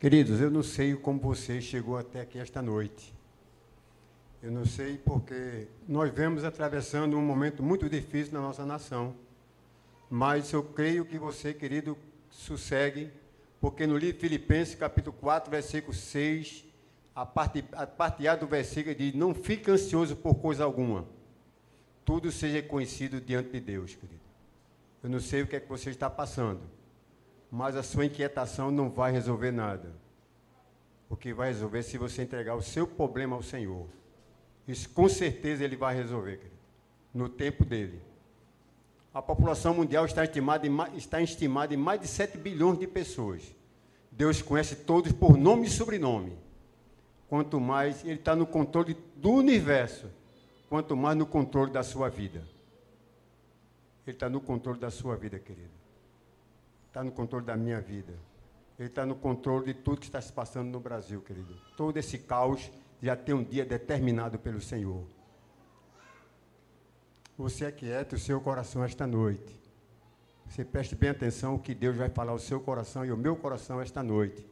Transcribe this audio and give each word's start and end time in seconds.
Queridos, 0.00 0.40
eu 0.40 0.50
não 0.50 0.62
sei 0.62 0.96
como 0.96 1.20
você 1.20 1.60
chegou 1.60 1.98
até 1.98 2.22
aqui 2.22 2.38
esta 2.38 2.62
noite. 2.62 3.12
Eu 4.42 4.50
não 4.50 4.64
sei 4.64 4.96
porque 4.96 5.66
nós 5.86 6.10
vemos 6.10 6.42
atravessando 6.42 7.18
um 7.18 7.20
momento 7.20 7.62
muito 7.62 7.86
difícil 7.86 8.32
na 8.32 8.40
nossa 8.40 8.64
nação. 8.64 9.14
Mas 10.08 10.50
eu 10.54 10.62
creio 10.62 11.04
que 11.04 11.18
você, 11.18 11.52
querido, 11.52 11.98
sossegue, 12.30 13.10
porque 13.60 13.86
no 13.86 13.98
livro 13.98 14.18
Filipenses, 14.18 14.74
capítulo 14.74 15.14
4, 15.20 15.50
versículo 15.50 15.92
6, 15.92 16.64
a 17.14 17.26
parte, 17.26 17.62
a 17.72 17.86
parte 17.86 18.26
A 18.26 18.34
do 18.34 18.46
versículo 18.46 18.94
diz: 18.94 19.12
Não 19.12 19.34
fique 19.34 19.70
ansioso 19.70 20.16
por 20.16 20.36
coisa 20.36 20.64
alguma. 20.64 21.04
Tudo 22.06 22.32
seja 22.32 22.62
conhecido 22.62 23.20
diante 23.20 23.50
de 23.50 23.60
Deus, 23.60 23.94
querido. 23.96 24.22
Eu 25.02 25.10
não 25.10 25.20
sei 25.20 25.42
o 25.42 25.46
que 25.46 25.56
é 25.56 25.60
que 25.60 25.68
você 25.68 25.90
está 25.90 26.08
passando 26.08 26.79
mas 27.50 27.74
a 27.74 27.82
sua 27.82 28.06
inquietação 28.06 28.70
não 28.70 28.88
vai 28.88 29.10
resolver 29.10 29.50
nada. 29.50 29.92
O 31.08 31.16
que 31.16 31.34
vai 31.34 31.48
resolver 31.48 31.80
é 31.80 31.82
se 31.82 31.98
você 31.98 32.22
entregar 32.22 32.54
o 32.54 32.62
seu 32.62 32.86
problema 32.86 33.34
ao 33.34 33.42
Senhor. 33.42 33.86
Isso 34.68 34.88
com 34.90 35.08
certeza 35.08 35.64
ele 35.64 35.74
vai 35.74 35.94
resolver, 35.94 36.36
querido, 36.36 36.60
no 37.12 37.28
tempo 37.28 37.64
dele. 37.64 38.00
A 39.12 39.20
população 39.20 39.74
mundial 39.74 40.04
está 40.04 40.22
estimada, 40.22 40.64
em, 40.64 40.96
está 40.96 41.20
estimada 41.20 41.74
em 41.74 41.76
mais 41.76 42.00
de 42.00 42.06
7 42.06 42.38
bilhões 42.38 42.78
de 42.78 42.86
pessoas. 42.86 43.42
Deus 44.12 44.40
conhece 44.40 44.76
todos 44.76 45.10
por 45.10 45.36
nome 45.36 45.66
e 45.66 45.70
sobrenome. 45.70 46.38
Quanto 47.28 47.58
mais 47.58 48.04
Ele 48.04 48.14
está 48.14 48.36
no 48.36 48.46
controle 48.46 48.96
do 49.16 49.30
universo, 49.30 50.06
quanto 50.68 50.96
mais 50.96 51.16
no 51.16 51.26
controle 51.26 51.72
da 51.72 51.82
sua 51.82 52.08
vida. 52.08 52.44
Ele 54.06 54.16
está 54.16 54.28
no 54.28 54.40
controle 54.40 54.78
da 54.78 54.90
sua 54.90 55.16
vida, 55.16 55.38
querido 55.40 55.79
está 56.90 57.04
no 57.04 57.12
controle 57.12 57.46
da 57.46 57.56
minha 57.56 57.80
vida. 57.80 58.12
Ele 58.76 58.88
está 58.88 59.06
no 59.06 59.14
controle 59.14 59.66
de 59.66 59.74
tudo 59.74 60.00
que 60.00 60.06
está 60.06 60.20
se 60.20 60.32
passando 60.32 60.70
no 60.70 60.80
Brasil, 60.80 61.20
querido. 61.20 61.54
Todo 61.76 61.96
esse 61.96 62.18
caos 62.18 62.70
já 63.00 63.14
tem 63.14 63.34
um 63.34 63.44
dia 63.44 63.64
determinado 63.64 64.38
pelo 64.38 64.60
Senhor. 64.60 65.04
Você 67.38 67.64
aquieta 67.64 68.16
o 68.16 68.18
seu 68.18 68.40
coração 68.40 68.82
esta 68.82 69.06
noite. 69.06 69.58
Você 70.48 70.64
preste 70.64 70.96
bem 70.96 71.10
atenção 71.10 71.54
o 71.54 71.58
que 71.60 71.74
Deus 71.74 71.96
vai 71.96 72.08
falar 72.08 72.32
ao 72.32 72.38
seu 72.38 72.60
coração 72.60 73.04
e 73.04 73.10
ao 73.10 73.16
meu 73.16 73.36
coração 73.36 73.80
esta 73.80 74.02
noite. 74.02 74.44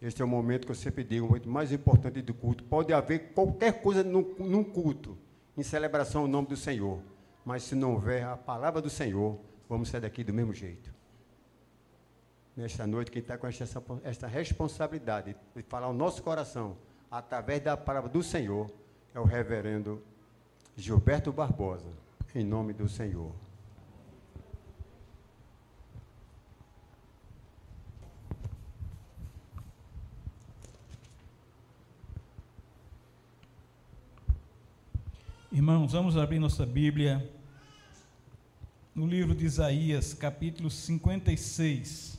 Este 0.00 0.22
é 0.22 0.24
o 0.24 0.28
momento 0.28 0.64
que 0.64 0.70
eu 0.70 0.76
sempre 0.76 1.04
digo, 1.04 1.26
o 1.26 1.28
momento 1.28 1.50
mais 1.50 1.70
importante 1.70 2.22
do 2.22 2.32
culto. 2.32 2.64
Pode 2.64 2.94
haver 2.94 3.32
qualquer 3.34 3.82
coisa 3.82 4.02
num, 4.02 4.34
num 4.38 4.64
culto, 4.64 5.18
em 5.56 5.62
celebração 5.62 6.22
ao 6.22 6.28
nome 6.28 6.48
do 6.48 6.56
Senhor. 6.56 7.00
Mas 7.44 7.64
se 7.64 7.74
não 7.74 7.92
houver 7.92 8.24
a 8.24 8.36
palavra 8.36 8.80
do 8.80 8.88
Senhor, 8.88 9.38
vamos 9.68 9.90
sair 9.90 10.00
daqui 10.00 10.24
do 10.24 10.32
mesmo 10.32 10.54
jeito 10.54 10.97
nesta 12.58 12.88
noite, 12.88 13.08
quem 13.12 13.22
está 13.22 13.38
com 13.38 13.46
esta, 13.46 13.64
esta 14.02 14.26
responsabilidade 14.26 15.36
de 15.54 15.62
falar 15.62 15.86
o 15.86 15.92
nosso 15.92 16.20
coração 16.24 16.76
através 17.08 17.62
da 17.62 17.76
palavra 17.76 18.10
do 18.10 18.20
Senhor 18.20 18.68
é 19.14 19.20
o 19.20 19.22
reverendo 19.22 20.02
Gilberto 20.76 21.32
Barbosa, 21.32 21.88
em 22.34 22.42
nome 22.42 22.72
do 22.72 22.88
Senhor. 22.88 23.32
Irmãos, 35.52 35.92
vamos 35.92 36.16
abrir 36.16 36.40
nossa 36.40 36.66
Bíblia 36.66 37.32
no 38.96 39.06
livro 39.06 39.32
de 39.32 39.46
Isaías, 39.46 40.12
capítulo 40.12 40.68
56. 40.68 42.17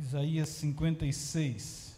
Isaías 0.00 0.48
56. 0.48 1.92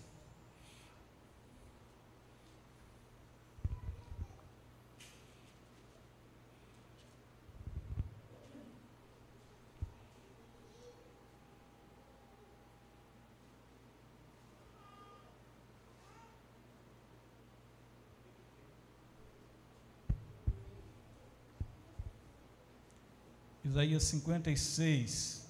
Isaías 23.65 24.05
56. 24.05 25.44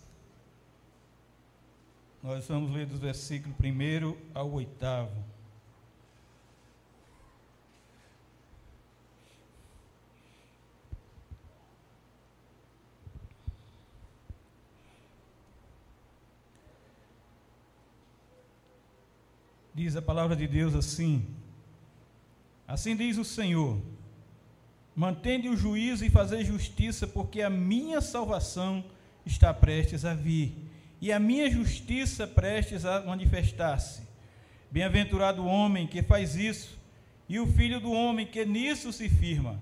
Nós 2.24 2.48
vamos 2.48 2.72
ler 2.72 2.86
dos 2.86 2.98
versículos 2.98 3.54
1 3.60 4.16
ao 4.32 4.50
8. 4.50 4.70
Diz 19.74 19.94
a 19.94 20.00
palavra 20.00 20.34
de 20.34 20.46
Deus 20.48 20.74
assim: 20.74 21.26
Assim 22.66 22.96
diz 22.96 23.18
o 23.18 23.24
Senhor: 23.24 23.78
Mantende 24.96 25.50
o 25.50 25.56
juízo 25.58 26.06
e 26.06 26.08
fazer 26.08 26.42
justiça, 26.42 27.06
porque 27.06 27.42
a 27.42 27.50
minha 27.50 28.00
salvação 28.00 28.82
está 29.26 29.52
prestes 29.52 30.06
a 30.06 30.14
vir 30.14 30.72
e 31.00 31.12
a 31.12 31.18
minha 31.18 31.50
justiça 31.50 32.26
prestes 32.26 32.84
a 32.84 33.02
manifestar-se. 33.02 34.02
Bem-aventurado 34.70 35.42
o 35.42 35.46
homem 35.46 35.86
que 35.86 36.02
faz 36.02 36.34
isso, 36.34 36.78
e 37.28 37.38
o 37.38 37.46
filho 37.46 37.80
do 37.80 37.92
homem 37.92 38.26
que 38.26 38.44
nisso 38.44 38.92
se 38.92 39.08
firma, 39.08 39.60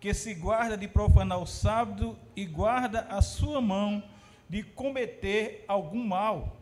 que 0.00 0.14
se 0.14 0.34
guarda 0.34 0.76
de 0.76 0.86
profanar 0.86 1.38
o 1.38 1.46
sábado 1.46 2.16
e 2.36 2.44
guarda 2.44 3.00
a 3.10 3.20
sua 3.20 3.60
mão 3.60 4.02
de 4.48 4.62
cometer 4.62 5.64
algum 5.68 6.06
mal. 6.06 6.56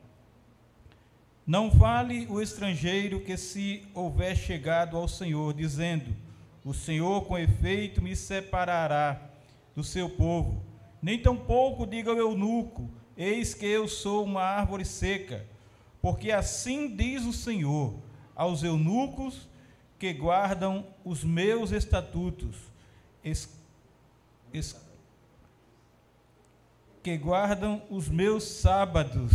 Não 1.47 1.71
vale 1.71 2.27
o 2.29 2.43
estrangeiro 2.43 3.21
que 3.21 3.37
se 3.37 3.87
houver 3.95 4.37
chegado 4.37 4.97
ao 4.97 5.07
Senhor, 5.07 5.55
dizendo: 5.55 6.17
O 6.65 6.75
Senhor 6.75 7.25
com 7.27 7.39
efeito 7.39 8.03
me 8.03 8.17
separará 8.17 9.21
do 9.75 9.85
seu 9.85 10.09
povo. 10.11 10.61
Nem 11.01 11.21
tampouco 11.21 11.87
diga 11.87 12.13
o 12.13 12.19
eunuco: 12.19 12.91
Eis 13.17 13.55
que 13.55 13.65
eu 13.65 13.89
sou 13.89 14.25
uma 14.25 14.43
árvore 14.43 14.85
seca, 14.85 15.47
porque 16.03 16.31
assim 16.31 16.95
diz 16.95 17.25
o 17.25 17.33
Senhor 17.33 17.95
aos 18.35 18.63
eunucos 18.63 19.49
que 19.99 20.13
guardam 20.13 20.87
os 21.03 21.25
meus 21.25 21.73
estatutos, 21.73 22.57
es, 23.25 23.49
es, 24.53 24.77
que 27.03 27.17
guardam 27.17 27.83
os 27.89 28.09
meus 28.09 28.45
sábados, 28.45 29.33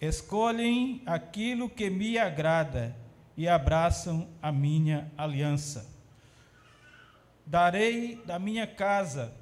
escolhem 0.00 1.02
aquilo 1.04 1.68
que 1.68 1.90
me 1.90 2.16
agrada 2.16 2.94
e 3.36 3.48
abraçam 3.48 4.28
a 4.40 4.52
minha 4.52 5.10
aliança. 5.18 5.90
Darei 7.44 8.22
da 8.24 8.38
minha 8.38 8.66
casa 8.66 9.34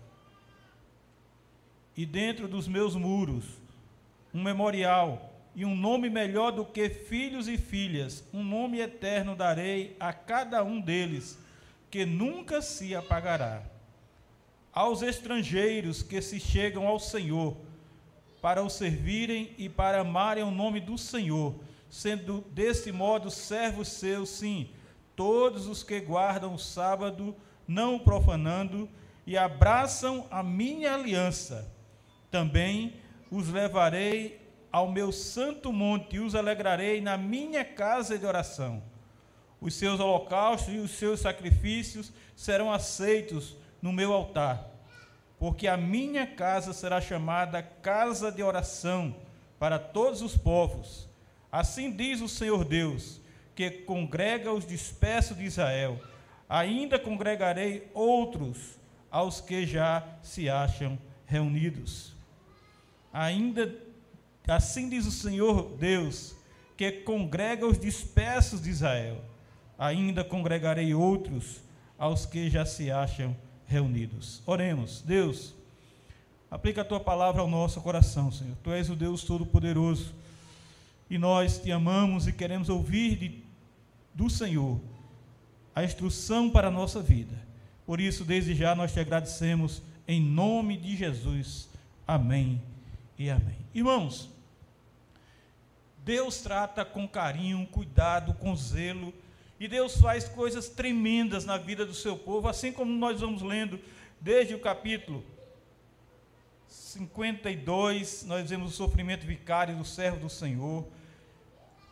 e 1.99 2.07
dentro 2.07 2.47
dos 2.47 2.69
meus 2.69 2.95
muros 2.95 3.45
um 4.33 4.41
memorial 4.41 5.33
e 5.53 5.65
um 5.65 5.75
nome 5.75 6.09
melhor 6.09 6.53
do 6.53 6.65
que 6.65 6.89
filhos 6.89 7.49
e 7.49 7.59
filhas, 7.59 8.23
um 8.33 8.45
nome 8.45 8.79
eterno 8.79 9.35
darei 9.35 9.97
a 9.99 10.13
cada 10.13 10.63
um 10.63 10.81
deles, 10.81 11.37
que 11.91 12.07
nunca 12.07 12.63
se 12.63 12.95
apagará. 12.95 13.65
Aos 14.73 15.03
estrangeiros 15.03 16.01
que 16.01 16.23
se 16.23 16.39
chegam 16.39 16.87
ao 16.87 17.01
Senhor, 17.01 17.57
para 18.41 18.63
o 18.63 18.71
servirem 18.71 19.53
e 19.59 19.69
para 19.69 20.03
amarem 20.03 20.45
o 20.45 20.53
nome 20.53 20.79
do 20.79 20.97
Senhor, 20.97 21.57
sendo 21.91 22.43
desse 22.53 22.93
modo 22.93 23.29
servos 23.29 23.89
seus, 23.89 24.29
sim, 24.29 24.71
todos 25.17 25.67
os 25.67 25.83
que 25.83 25.99
guardam 25.99 26.55
o 26.55 26.59
sábado, 26.61 27.35
não 27.67 27.97
o 27.97 28.01
profanando, 28.01 28.89
e 29.27 29.37
abraçam 29.37 30.29
a 30.31 30.45
minha 30.45 30.95
aliança 30.95 31.77
também 32.31 32.95
os 33.31 33.49
levarei 33.49 34.41
ao 34.71 34.91
meu 34.91 35.11
santo 35.11 35.73
monte 35.73 36.17
e 36.17 36.21
os 36.21 36.35
alegrarei 36.35 37.01
na 37.01 37.17
minha 37.17 37.65
casa 37.65 38.19
de 38.19 38.27
oração. 38.27 38.83
Os 39.61 39.75
seus 39.75 39.99
holocaustos 39.99 40.73
e 40.73 40.79
os 40.79 40.93
seus 40.93 41.21
sacrifícios 41.21 42.13
serão 42.37 42.73
aceitos 42.73 43.57
no 43.83 43.93
meu 43.93 44.13
altar, 44.13 44.71
porque 45.39 45.67
a 45.67 45.77
minha 45.77 46.27
casa 46.27 46.73
será 46.73 47.01
chamada 47.01 47.63
casa 47.63 48.31
de 48.31 48.43
oração 48.43 49.17
para 49.59 49.79
todos 49.79 50.23
os 50.23 50.37
povos. 50.37 51.09
Assim 51.51 51.91
diz 51.91 52.21
o 52.21 52.29
Senhor 52.29 52.65
Deus, 52.65 53.21
que 53.55 53.71
congrega 53.71 54.53
os 54.53 54.65
dispersos 54.65 55.37
de 55.37 55.45
Israel. 55.45 56.01
Ainda 56.49 56.99
congregarei 56.99 57.91
outros 57.93 58.79
aos 59.11 59.41
que 59.41 59.67
já 59.67 60.07
se 60.23 60.49
acham 60.49 60.99
reunidos 61.27 62.18
ainda 63.13 63.75
assim 64.47 64.89
diz 64.89 65.07
o 65.07 65.11
Senhor 65.11 65.77
Deus, 65.79 66.35
que 66.77 66.91
congrega 66.93 67.67
os 67.67 67.79
dispersos 67.79 68.63
de 68.63 68.71
Israel, 68.71 69.23
ainda 69.79 70.25
congregarei 70.25 70.95
outros 70.95 71.61
aos 71.99 72.25
que 72.25 72.49
já 72.49 72.65
se 72.65 72.91
acham 72.91 73.37
reunidos. 73.67 74.43
Oremos, 74.47 75.03
Deus, 75.03 75.55
aplica 76.51 76.83
a 76.83 76.85
tua 76.85 77.01
palavra 77.01 77.43
ao 77.43 77.49
nosso 77.49 77.81
coração, 77.81 78.31
Senhor. 78.31 78.57
Tu 78.63 78.71
és 78.71 78.89
o 78.89 78.97
Deus 78.97 79.25
Todo-Poderoso 79.25 80.15
e 81.11 81.19
nós 81.19 81.59
te 81.59 81.71
amamos 81.71 82.27
e 82.27 82.33
queremos 82.33 82.69
ouvir 82.69 83.17
de, 83.17 83.43
do 84.15 84.31
Senhor 84.31 84.81
a 85.75 85.85
instrução 85.85 86.49
para 86.49 86.69
a 86.69 86.71
nossa 86.71 87.03
vida. 87.03 87.35
Por 87.85 88.01
isso, 88.01 88.25
desde 88.25 88.55
já, 88.55 88.75
nós 88.75 88.93
te 88.93 89.01
agradecemos 89.01 89.83
em 90.07 90.21
nome 90.21 90.77
de 90.77 90.97
Jesus. 90.97 91.69
Amém 92.07 92.61
e 93.19 93.29
amém. 93.29 93.59
Irmãos, 93.75 94.31
Deus 96.05 96.41
trata 96.41 96.85
com 96.85 97.07
carinho, 97.07 97.67
cuidado, 97.67 98.33
com 98.35 98.55
zelo, 98.55 99.13
e 99.59 99.67
Deus 99.67 100.01
faz 100.01 100.29
coisas 100.29 100.69
tremendas 100.69 101.45
na 101.45 101.59
vida 101.59 101.85
do 101.85 101.93
seu 101.93 102.17
povo, 102.17 102.49
assim 102.49 102.73
como 102.73 102.93
nós 102.93 103.21
vamos 103.21 103.43
lendo 103.43 103.81
desde 104.21 104.55
o 104.55 104.61
capítulo 104.61 105.25
52, 106.69 108.25
nós 108.25 108.49
vemos 108.51 108.73
o 108.73 108.77
sofrimento 108.77 109.27
vicário 109.27 109.77
do 109.77 109.85
servo 109.85 110.21
do 110.21 110.31
Senhor. 110.31 110.87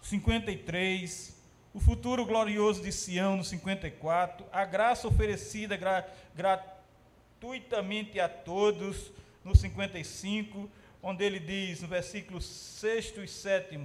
53, 0.02 1.36
o 1.74 1.80
futuro 1.80 2.24
glorioso 2.24 2.82
de 2.82 2.92
Sião 2.92 3.36
no 3.36 3.44
54, 3.44 4.46
a 4.52 4.64
graça 4.64 5.08
oferecida 5.08 5.76
gra, 5.76 6.08
gratuitamente 6.34 8.20
a 8.20 8.28
todos 8.28 9.10
no 9.44 9.56
55, 9.56 10.70
onde 11.02 11.24
ele 11.24 11.38
diz 11.38 11.80
no 11.80 11.88
versículo 11.88 12.40
6 12.40 13.14
e 13.18 13.28
7: 13.28 13.78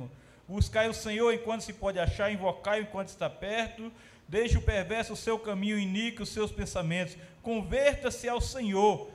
Buscai 0.48 0.90
o 0.90 0.94
Senhor 0.94 1.34
enquanto 1.34 1.62
se 1.62 1.74
pode 1.74 2.00
achar, 2.00 2.32
invocai 2.32 2.82
enquanto 2.82 3.10
está 3.10 3.30
perto, 3.30 3.92
deixe 4.28 4.58
o 4.58 4.62
perverso 4.62 5.14
o 5.14 5.18
seu 5.18 5.40
caminho, 5.40 5.78
inique 5.78 6.22
os 6.22 6.30
seus 6.30 6.52
pensamentos, 6.52 7.18
converta-se 7.42 8.28
ao 8.28 8.42
Senhor, 8.42 9.10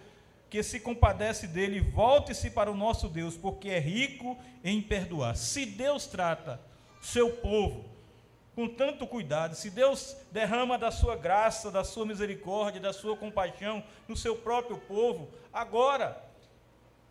que 0.49 0.63
se 0.63 0.81
compadece 0.81 1.47
dele, 1.47 1.81
volte-se 1.81 2.51
para 2.51 2.71
o 2.71 2.77
nosso 2.77 3.09
Deus, 3.09 3.37
porque 3.37 3.69
é 3.69 3.79
rico 3.79 4.39
em 4.63 4.81
perdoar. 4.81 5.37
Se 5.37 5.67
Deus 5.67 6.07
trata 6.07 6.61
seu 7.03 7.31
povo 7.31 7.85
com 8.55 8.67
tanto 8.67 9.07
cuidado, 9.07 9.55
se 9.55 9.69
Deus 9.69 10.17
derrama 10.33 10.79
da 10.79 10.91
sua 10.91 11.15
graça, 11.15 11.71
da 11.71 11.85
sua 11.85 12.07
misericórdia, 12.07 12.81
da 12.81 12.93
sua 12.93 13.15
compaixão 13.15 13.85
no 14.09 14.17
seu 14.17 14.37
próprio 14.37 14.79
povo, 14.79 15.29
agora, 15.53 16.26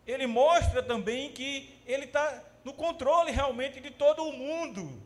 ele 0.05 0.27
mostra 0.27 0.83
também 0.83 1.31
que 1.31 1.73
ele 1.85 2.05
está 2.05 2.43
no 2.63 2.73
controle 2.73 3.31
realmente 3.31 3.79
de 3.79 3.91
todo 3.91 4.23
o 4.23 4.33
mundo. 4.33 5.01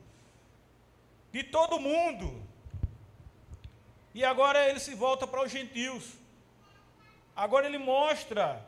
De 1.31 1.43
todo 1.43 1.77
o 1.77 1.79
mundo. 1.79 2.43
E 4.13 4.23
agora 4.23 4.67
ele 4.69 4.79
se 4.79 4.93
volta 4.95 5.25
para 5.25 5.43
os 5.43 5.51
gentios. 5.51 6.15
Agora 7.35 7.65
ele 7.65 7.77
mostra 7.77 8.65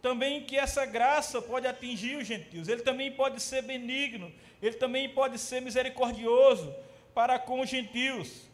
também 0.00 0.44
que 0.44 0.58
essa 0.58 0.84
graça 0.84 1.40
pode 1.40 1.66
atingir 1.66 2.16
os 2.16 2.26
gentios. 2.26 2.66
Ele 2.68 2.82
também 2.82 3.12
pode 3.12 3.40
ser 3.40 3.62
benigno. 3.62 4.32
Ele 4.60 4.76
também 4.76 5.08
pode 5.08 5.38
ser 5.38 5.60
misericordioso 5.60 6.74
para 7.14 7.38
com 7.38 7.60
os 7.60 7.68
gentios. 7.68 8.48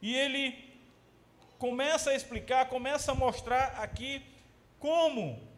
E 0.00 0.16
ele 0.16 0.70
começa 1.58 2.10
a 2.10 2.14
explicar, 2.14 2.70
começa 2.70 3.12
a 3.12 3.14
mostrar 3.14 3.78
aqui 3.78 4.22
como 4.78 5.49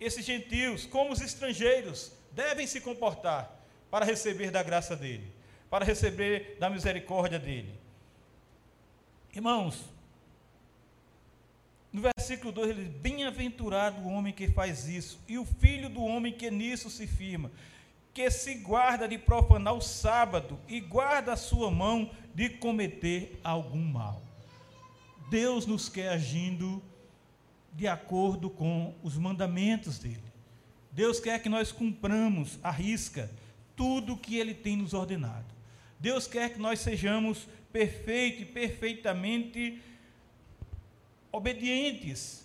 esses 0.00 0.24
gentios, 0.24 0.86
como 0.86 1.12
os 1.12 1.20
estrangeiros, 1.20 2.12
devem 2.32 2.66
se 2.66 2.80
comportar 2.80 3.58
para 3.90 4.04
receber 4.04 4.50
da 4.50 4.62
graça 4.62 4.94
dele, 4.94 5.32
para 5.68 5.84
receber 5.84 6.56
da 6.58 6.70
misericórdia 6.70 7.38
dele. 7.38 7.74
Irmãos, 9.34 9.84
no 11.92 12.00
versículo 12.00 12.52
2 12.52 12.70
ele 12.70 12.84
diz: 12.84 12.92
Bem-aventurado 13.00 14.02
o 14.02 14.12
homem 14.12 14.32
que 14.32 14.48
faz 14.48 14.86
isso, 14.88 15.18
e 15.26 15.38
o 15.38 15.44
filho 15.44 15.88
do 15.88 16.02
homem 16.02 16.32
que 16.32 16.50
nisso 16.50 16.90
se 16.90 17.06
firma, 17.06 17.50
que 18.12 18.30
se 18.30 18.54
guarda 18.54 19.08
de 19.08 19.18
profanar 19.18 19.74
o 19.74 19.80
sábado 19.80 20.58
e 20.68 20.80
guarda 20.80 21.32
a 21.32 21.36
sua 21.36 21.70
mão 21.70 22.10
de 22.34 22.50
cometer 22.50 23.38
algum 23.42 23.84
mal. 23.84 24.22
Deus 25.30 25.66
nos 25.66 25.88
quer 25.88 26.08
agindo 26.08 26.82
de 27.72 27.86
acordo 27.86 28.50
com 28.50 28.94
os 29.02 29.16
mandamentos 29.16 29.98
dele. 29.98 30.22
Deus 30.90 31.20
quer 31.20 31.40
que 31.42 31.48
nós 31.48 31.70
cumpramos 31.70 32.58
a 32.62 32.70
risca 32.70 33.30
tudo 33.76 34.16
que 34.16 34.36
ele 34.36 34.54
tem 34.54 34.76
nos 34.76 34.94
ordenado. 34.94 35.46
Deus 36.00 36.26
quer 36.26 36.52
que 36.52 36.58
nós 36.58 36.80
sejamos 36.80 37.46
perfeitos 37.72 38.42
e 38.42 38.44
perfeitamente 38.44 39.80
obedientes 41.30 42.44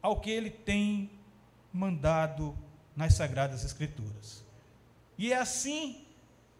ao 0.00 0.20
que 0.20 0.30
ele 0.30 0.50
tem 0.50 1.10
mandado 1.72 2.56
nas 2.94 3.14
sagradas 3.14 3.64
escrituras. 3.64 4.44
E 5.18 5.32
é 5.32 5.36
assim 5.36 6.04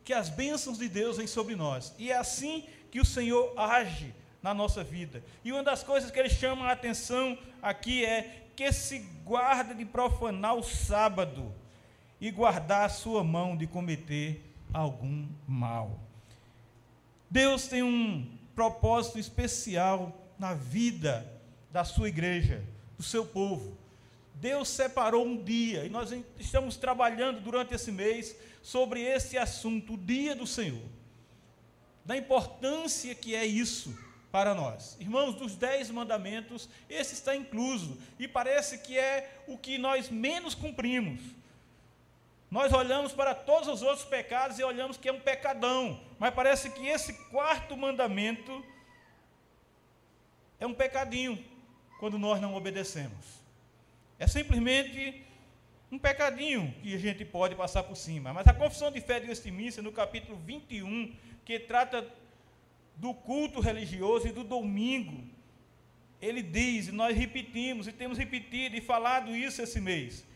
que 0.04 0.12
as 0.12 0.28
bênçãos 0.28 0.78
de 0.78 0.88
Deus 0.88 1.16
vêm 1.16 1.26
sobre 1.26 1.56
nós. 1.56 1.94
E 1.98 2.10
é 2.10 2.16
assim 2.16 2.66
que 2.90 3.00
o 3.00 3.04
Senhor 3.04 3.58
age 3.58 4.14
na 4.44 4.52
nossa 4.52 4.84
vida. 4.84 5.24
E 5.42 5.50
uma 5.50 5.62
das 5.62 5.82
coisas 5.82 6.10
que 6.10 6.18
ele 6.18 6.28
chama 6.28 6.66
a 6.66 6.72
atenção 6.72 7.38
aqui 7.62 8.04
é 8.04 8.44
que 8.54 8.70
se 8.74 8.98
guarda 9.24 9.74
de 9.74 9.86
profanar 9.86 10.54
o 10.54 10.62
sábado 10.62 11.50
e 12.20 12.30
guardar 12.30 12.84
a 12.84 12.90
sua 12.90 13.24
mão 13.24 13.56
de 13.56 13.66
cometer 13.66 14.44
algum 14.70 15.26
mal. 15.48 15.98
Deus 17.30 17.66
tem 17.68 17.82
um 17.82 18.30
propósito 18.54 19.18
especial 19.18 20.12
na 20.38 20.52
vida 20.52 21.26
da 21.72 21.82
sua 21.82 22.10
igreja, 22.10 22.62
do 22.98 23.02
seu 23.02 23.24
povo. 23.24 23.74
Deus 24.34 24.68
separou 24.68 25.24
um 25.24 25.42
dia, 25.42 25.86
e 25.86 25.88
nós 25.88 26.12
estamos 26.38 26.76
trabalhando 26.76 27.40
durante 27.40 27.72
esse 27.72 27.90
mês 27.90 28.36
sobre 28.62 29.00
esse 29.00 29.38
assunto, 29.38 29.94
o 29.94 29.98
dia 29.98 30.36
do 30.36 30.46
Senhor. 30.46 30.84
Da 32.04 32.14
importância 32.14 33.14
que 33.14 33.34
é 33.34 33.46
isso 33.46 34.03
para 34.34 34.52
nós. 34.52 34.96
Irmãos, 34.98 35.36
dos 35.36 35.54
dez 35.54 35.88
mandamentos, 35.92 36.68
esse 36.90 37.14
está 37.14 37.36
incluso, 37.36 37.96
e 38.18 38.26
parece 38.26 38.78
que 38.78 38.98
é 38.98 39.32
o 39.46 39.56
que 39.56 39.78
nós 39.78 40.10
menos 40.10 40.56
cumprimos. 40.56 41.20
Nós 42.50 42.72
olhamos 42.72 43.12
para 43.12 43.32
todos 43.32 43.68
os 43.68 43.80
outros 43.80 44.04
pecados 44.04 44.58
e 44.58 44.64
olhamos 44.64 44.96
que 44.96 45.08
é 45.08 45.12
um 45.12 45.20
pecadão, 45.20 46.00
mas 46.18 46.34
parece 46.34 46.68
que 46.70 46.84
esse 46.84 47.12
quarto 47.28 47.76
mandamento 47.76 48.64
é 50.58 50.66
um 50.66 50.74
pecadinho 50.74 51.38
quando 52.00 52.18
nós 52.18 52.40
não 52.40 52.56
obedecemos. 52.56 53.40
É 54.18 54.26
simplesmente 54.26 55.24
um 55.92 55.98
pecadinho 55.98 56.74
que 56.82 56.92
a 56.92 56.98
gente 56.98 57.24
pode 57.24 57.54
passar 57.54 57.84
por 57.84 57.96
cima. 57.96 58.32
Mas 58.32 58.48
a 58.48 58.52
confissão 58.52 58.90
de 58.90 59.00
fé 59.00 59.20
de 59.20 59.28
Westminster, 59.28 59.84
no 59.84 59.92
capítulo 59.92 60.36
21, 60.38 61.14
que 61.44 61.60
trata 61.60 62.04
do 62.96 63.12
culto 63.14 63.60
religioso 63.60 64.28
e 64.28 64.32
do 64.32 64.44
domingo. 64.44 65.24
Ele 66.20 66.42
diz, 66.42 66.88
e 66.88 66.92
nós 66.92 67.16
repetimos, 67.16 67.86
e 67.86 67.92
temos 67.92 68.16
repetido 68.16 68.76
e 68.76 68.80
falado 68.80 69.34
isso 69.34 69.60
esse 69.60 69.80
mês, 69.80 70.26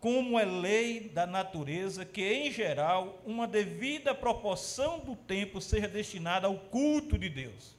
como 0.00 0.38
é 0.38 0.44
lei 0.44 1.08
da 1.08 1.26
natureza 1.26 2.04
que, 2.04 2.22
em 2.22 2.50
geral, 2.50 3.20
uma 3.26 3.46
devida 3.46 4.14
proporção 4.14 5.00
do 5.00 5.14
tempo 5.14 5.60
seja 5.60 5.86
destinada 5.86 6.46
ao 6.46 6.56
culto 6.56 7.18
de 7.18 7.28
Deus. 7.28 7.76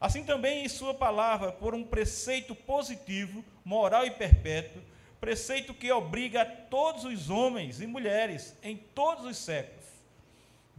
Assim 0.00 0.24
também 0.24 0.64
em 0.64 0.68
Sua 0.68 0.94
palavra, 0.94 1.52
por 1.52 1.74
um 1.74 1.84
preceito 1.84 2.54
positivo, 2.54 3.44
moral 3.64 4.04
e 4.04 4.10
perpétuo, 4.10 4.82
preceito 5.20 5.72
que 5.72 5.90
obriga 5.90 6.42
a 6.42 6.44
todos 6.44 7.04
os 7.04 7.30
homens 7.30 7.80
e 7.80 7.86
mulheres, 7.86 8.56
em 8.62 8.76
todos 8.76 9.24
os 9.24 9.38
séculos, 9.38 9.83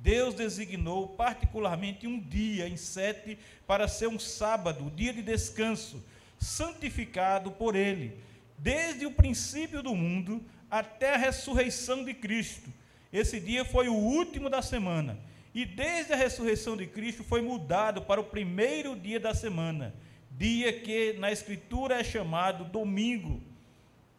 Deus 0.05 0.35
designou 0.35 1.07
particularmente 1.07 2.05
um 2.05 2.19
dia 2.19 2.69
em 2.69 2.77
sete 2.77 3.39
para 3.65 3.87
ser 3.87 4.07
um 4.07 4.19
sábado, 4.19 4.91
dia 4.95 5.11
de 5.11 5.23
descanso, 5.23 6.05
santificado 6.37 7.49
por 7.49 7.75
Ele, 7.75 8.15
desde 8.55 9.07
o 9.07 9.11
princípio 9.11 9.81
do 9.81 9.95
mundo 9.95 10.45
até 10.69 11.15
a 11.15 11.17
ressurreição 11.17 12.05
de 12.05 12.13
Cristo. 12.13 12.69
Esse 13.11 13.39
dia 13.39 13.65
foi 13.65 13.87
o 13.87 13.95
último 13.95 14.47
da 14.47 14.61
semana, 14.61 15.17
e 15.55 15.65
desde 15.65 16.13
a 16.13 16.15
ressurreição 16.15 16.77
de 16.77 16.85
Cristo 16.85 17.23
foi 17.23 17.41
mudado 17.41 18.03
para 18.03 18.21
o 18.21 18.25
primeiro 18.25 18.95
dia 18.95 19.19
da 19.19 19.33
semana, 19.33 19.91
dia 20.29 20.71
que 20.81 21.13
na 21.13 21.31
Escritura 21.31 21.99
é 21.99 22.03
chamado 22.03 22.63
domingo, 22.63 23.41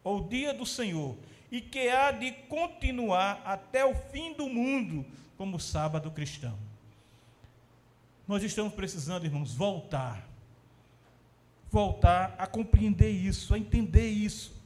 ou 0.02 0.26
dia 0.26 0.52
do 0.52 0.66
Senhor, 0.66 1.16
e 1.48 1.60
que 1.60 1.88
há 1.88 2.10
de 2.10 2.32
continuar 2.48 3.40
até 3.44 3.84
o 3.84 3.94
fim 3.94 4.32
do 4.32 4.48
mundo 4.48 5.06
como 5.36 5.60
sábado 5.60 6.10
cristão. 6.10 6.58
Nós 8.26 8.42
estamos 8.42 8.74
precisando, 8.74 9.24
irmãos, 9.24 9.54
voltar. 9.54 10.26
Voltar 11.70 12.34
a 12.38 12.46
compreender 12.46 13.10
isso, 13.10 13.54
a 13.54 13.58
entender 13.58 14.08
isso. 14.08 14.56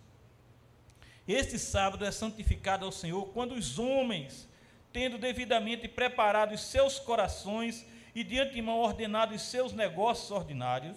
Este 1.26 1.58
sábado 1.58 2.04
é 2.04 2.10
santificado 2.10 2.84
ao 2.84 2.92
Senhor 2.92 3.26
quando 3.28 3.52
os 3.52 3.78
homens, 3.78 4.48
tendo 4.92 5.18
devidamente 5.18 5.86
preparado 5.86 6.54
os 6.54 6.62
seus 6.62 6.98
corações 6.98 7.86
e 8.14 8.24
de 8.24 8.38
antemão 8.38 8.78
ordenado 8.78 9.34
os 9.34 9.42
seus 9.42 9.72
negócios 9.72 10.30
ordinários, 10.30 10.96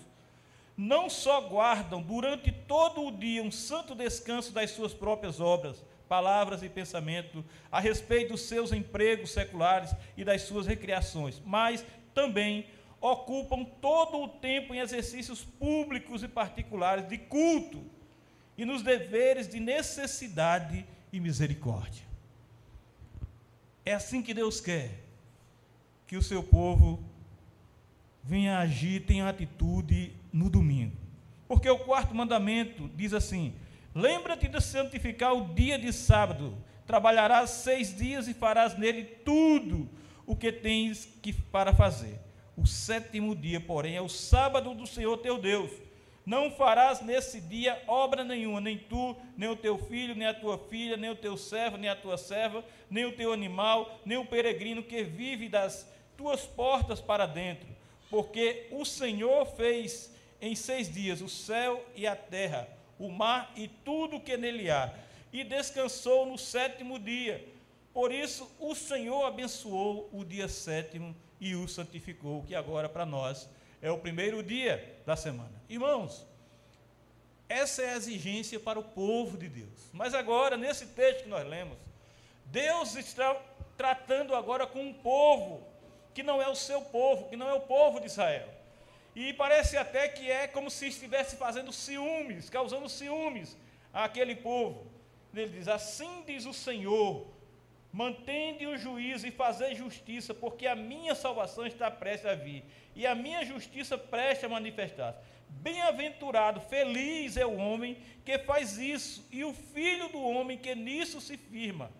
não 0.75 1.09
só 1.09 1.41
guardam 1.41 2.01
durante 2.01 2.51
todo 2.51 3.05
o 3.05 3.11
dia 3.11 3.43
um 3.43 3.51
santo 3.51 3.93
descanso 3.93 4.51
das 4.51 4.71
suas 4.71 4.93
próprias 4.93 5.39
obras, 5.39 5.83
palavras 6.07 6.61
e 6.63 6.69
pensamento 6.69 7.43
a 7.71 7.79
respeito 7.79 8.33
dos 8.33 8.41
seus 8.41 8.71
empregos 8.71 9.31
seculares 9.31 9.95
e 10.15 10.23
das 10.23 10.43
suas 10.43 10.67
recreações, 10.67 11.41
mas 11.45 11.85
também 12.13 12.67
ocupam 13.01 13.65
todo 13.65 14.21
o 14.21 14.27
tempo 14.27 14.73
em 14.73 14.79
exercícios 14.79 15.43
públicos 15.43 16.23
e 16.23 16.27
particulares 16.27 17.07
de 17.07 17.17
culto 17.17 17.83
e 18.57 18.63
nos 18.63 18.81
deveres 18.81 19.47
de 19.47 19.59
necessidade 19.59 20.85
e 21.11 21.19
misericórdia. 21.19 22.05
É 23.85 23.93
assim 23.93 24.21
que 24.21 24.33
Deus 24.33 24.61
quer 24.61 25.03
que 26.07 26.15
o 26.15 26.21
seu 26.21 26.41
povo 26.41 27.03
venha 28.23 28.59
agir, 28.59 29.05
tenha 29.05 29.27
atitude 29.27 30.13
no 30.31 30.49
domingo. 30.49 30.95
Porque 31.47 31.69
o 31.69 31.79
quarto 31.79 32.15
mandamento 32.15 32.89
diz 32.95 33.13
assim: 33.13 33.53
Lembra-te 33.95 34.47
de 34.47 34.59
santificar 34.59 35.33
o 35.33 35.53
dia 35.53 35.77
de 35.77 35.93
sábado, 35.93 36.57
trabalharás 36.85 37.49
seis 37.51 37.95
dias 37.95 38.27
e 38.27 38.33
farás 38.33 38.77
nele 38.77 39.03
tudo 39.03 39.89
o 40.25 40.35
que 40.35 40.51
tens 40.51 41.05
que 41.21 41.31
para 41.31 41.73
fazer. 41.73 42.19
O 42.57 42.65
sétimo 42.65 43.35
dia, 43.35 43.59
porém, 43.59 43.95
é 43.95 44.01
o 44.01 44.09
sábado 44.09 44.73
do 44.73 44.87
Senhor 44.87 45.17
teu 45.17 45.37
Deus. 45.37 45.71
Não 46.25 46.49
farás 46.51 47.01
nesse 47.01 47.41
dia 47.41 47.81
obra 47.85 48.23
nenhuma, 48.23 48.61
nem 48.61 48.77
tu, 48.77 49.15
nem 49.35 49.49
o 49.49 49.55
teu 49.55 49.77
filho, 49.77 50.15
nem 50.15 50.27
a 50.27 50.33
tua 50.33 50.57
filha, 50.57 50.95
nem 50.95 51.09
o 51.09 51.15
teu 51.15 51.35
servo, 51.35 51.77
nem 51.77 51.89
a 51.89 51.95
tua 51.95 52.17
serva, 52.17 52.63
nem 52.89 53.05
o 53.05 53.11
teu 53.11 53.33
animal, 53.33 53.99
nem 54.05 54.17
o 54.17 54.25
peregrino 54.25 54.81
que 54.81 55.03
vive 55.03 55.49
das 55.49 55.85
tuas 56.15 56.45
portas 56.45 57.01
para 57.01 57.25
dentro. 57.25 57.67
Porque 58.09 58.67
o 58.71 58.85
Senhor 58.85 59.45
fez 59.45 60.15
em 60.41 60.55
seis 60.55 60.91
dias 60.91 61.21
o 61.21 61.27
céu 61.27 61.83
e 61.95 62.07
a 62.07 62.15
terra, 62.15 62.69
o 62.99 63.09
mar 63.09 63.51
e 63.55 63.67
tudo 63.67 64.19
que 64.19 64.37
nele 64.37 64.69
há, 64.69 64.93
e 65.31 65.43
descansou 65.43 66.25
no 66.25 66.37
sétimo 66.37 66.99
dia. 66.99 67.43
Por 67.93 68.11
isso 68.11 68.49
o 68.59 68.73
Senhor 68.73 69.25
abençoou 69.25 70.09
o 70.11 70.23
dia 70.23 70.47
sétimo 70.47 71.15
e 71.39 71.55
o 71.55 71.67
santificou, 71.67 72.43
que 72.43 72.55
agora 72.55 72.87
para 72.87 73.05
nós 73.05 73.49
é 73.81 73.91
o 73.91 73.97
primeiro 73.97 74.41
dia 74.41 74.97
da 75.05 75.15
semana. 75.15 75.51
Irmãos, 75.69 76.25
essa 77.49 77.81
é 77.81 77.93
a 77.93 77.97
exigência 77.97 78.59
para 78.59 78.79
o 78.79 78.83
povo 78.83 79.37
de 79.37 79.49
Deus. 79.49 79.89
Mas 79.91 80.13
agora, 80.13 80.55
nesse 80.57 80.87
texto 80.87 81.23
que 81.23 81.29
nós 81.29 81.47
lemos, 81.47 81.77
Deus 82.45 82.95
está 82.95 83.35
tratando 83.77 84.35
agora 84.35 84.65
com 84.65 84.81
um 84.81 84.93
povo 84.93 85.61
que 86.13 86.23
não 86.23 86.41
é 86.41 86.47
o 86.47 86.55
seu 86.55 86.81
povo, 86.81 87.29
que 87.29 87.35
não 87.35 87.49
é 87.49 87.53
o 87.53 87.61
povo 87.61 87.99
de 87.99 88.05
Israel. 88.05 88.47
E 89.15 89.33
parece 89.33 89.77
até 89.77 90.07
que 90.07 90.29
é 90.29 90.47
como 90.47 90.69
se 90.69 90.87
estivesse 90.87 91.35
fazendo 91.37 91.71
ciúmes, 91.71 92.49
causando 92.49 92.89
ciúmes 92.89 93.57
àquele 93.93 94.35
povo. 94.35 94.87
Ele 95.33 95.49
diz: 95.49 95.67
Assim 95.67 96.23
diz 96.25 96.45
o 96.45 96.53
Senhor, 96.53 97.27
Mantende 97.93 98.65
o 98.65 98.75
juízo 98.75 99.27
e 99.27 99.31
fazei 99.31 99.75
justiça, 99.75 100.33
porque 100.33 100.65
a 100.65 100.75
minha 100.75 101.13
salvação 101.13 101.63
está 101.67 101.91
prestes 101.91 102.25
a 102.25 102.33
vir, 102.33 102.63
e 102.95 103.05
a 103.05 103.13
minha 103.13 103.45
justiça 103.45 103.95
presta 103.95 104.47
a 104.47 104.49
manifestar. 104.49 105.15
Bem-aventurado, 105.47 106.59
feliz 106.59 107.37
é 107.37 107.45
o 107.45 107.55
homem 107.55 107.99
que 108.25 108.39
faz 108.39 108.79
isso, 108.79 109.23
e 109.31 109.43
o 109.43 109.53
filho 109.53 110.09
do 110.09 110.19
homem 110.19 110.57
que 110.57 110.73
nisso 110.73 111.21
se 111.21 111.37
firma, 111.37 111.91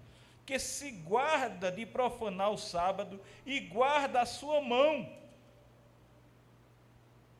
que 0.48 0.58
se 0.58 0.90
guarda 0.90 1.72
de 1.72 1.86
profanar 1.86 2.50
o 2.50 2.58
sábado 2.58 3.22
e 3.46 3.60
guarda 3.60 4.22
a 4.22 4.26
sua 4.26 4.62
mão 4.62 5.08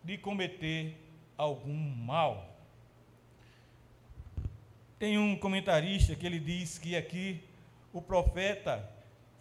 de 0.04 0.18
cometer 0.18 0.98
algum 1.38 1.74
mal. 1.74 2.54
Tem 5.00 5.18
um 5.18 5.36
comentarista 5.36 6.16
que 6.16 6.26
ele 6.26 6.40
diz 6.40 6.78
que 6.78 6.96
aqui 6.96 7.44
o 7.92 8.02
profeta, 8.02 8.90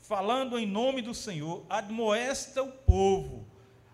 falando 0.00 0.58
em 0.58 0.66
nome 0.66 1.02
do 1.02 1.14
Senhor, 1.14 1.64
admoesta 1.68 2.62
o 2.62 2.72
povo 2.72 3.46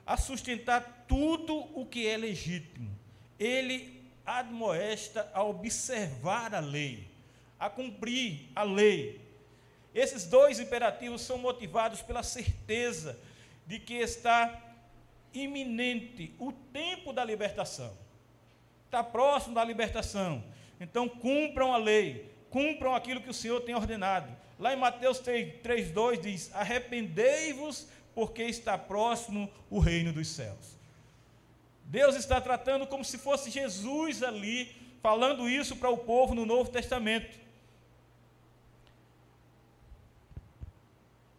a 0.06 0.16
sustentar 0.16 1.04
tudo 1.06 1.54
o 1.78 1.84
que 1.84 2.06
é 2.06 2.16
legítimo. 2.16 2.90
Ele 3.38 4.02
admoesta 4.24 5.30
a 5.34 5.42
observar 5.42 6.54
a 6.54 6.60
lei, 6.60 7.06
a 7.58 7.68
cumprir 7.68 8.48
a 8.54 8.62
lei. 8.62 9.20
Esses 9.94 10.24
dois 10.26 10.60
imperativos 10.60 11.22
são 11.22 11.38
motivados 11.38 12.02
pela 12.02 12.22
certeza 12.22 13.18
de 13.66 13.78
que 13.78 13.94
está 13.94 14.67
iminente 15.44 16.34
o 16.38 16.52
tempo 16.52 17.12
da 17.12 17.24
libertação. 17.24 17.96
Está 18.84 19.02
próximo 19.04 19.54
da 19.54 19.64
libertação. 19.64 20.42
Então 20.80 21.08
cumpram 21.08 21.72
a 21.72 21.76
lei, 21.76 22.30
cumpram 22.50 22.94
aquilo 22.94 23.20
que 23.20 23.30
o 23.30 23.34
Senhor 23.34 23.60
tem 23.60 23.74
ordenado. 23.74 24.34
Lá 24.58 24.72
em 24.72 24.76
Mateus 24.76 25.20
3,2 25.20 26.20
diz: 26.20 26.54
Arrependei-vos, 26.54 27.88
porque 28.14 28.42
está 28.42 28.76
próximo 28.76 29.50
o 29.70 29.78
reino 29.78 30.12
dos 30.12 30.28
céus. 30.28 30.78
Deus 31.84 32.16
está 32.16 32.40
tratando 32.40 32.86
como 32.86 33.04
se 33.04 33.16
fosse 33.16 33.50
Jesus 33.50 34.22
ali, 34.22 34.74
falando 35.00 35.48
isso 35.48 35.76
para 35.76 35.88
o 35.88 35.98
povo 35.98 36.34
no 36.34 36.44
Novo 36.44 36.70
Testamento. 36.70 37.38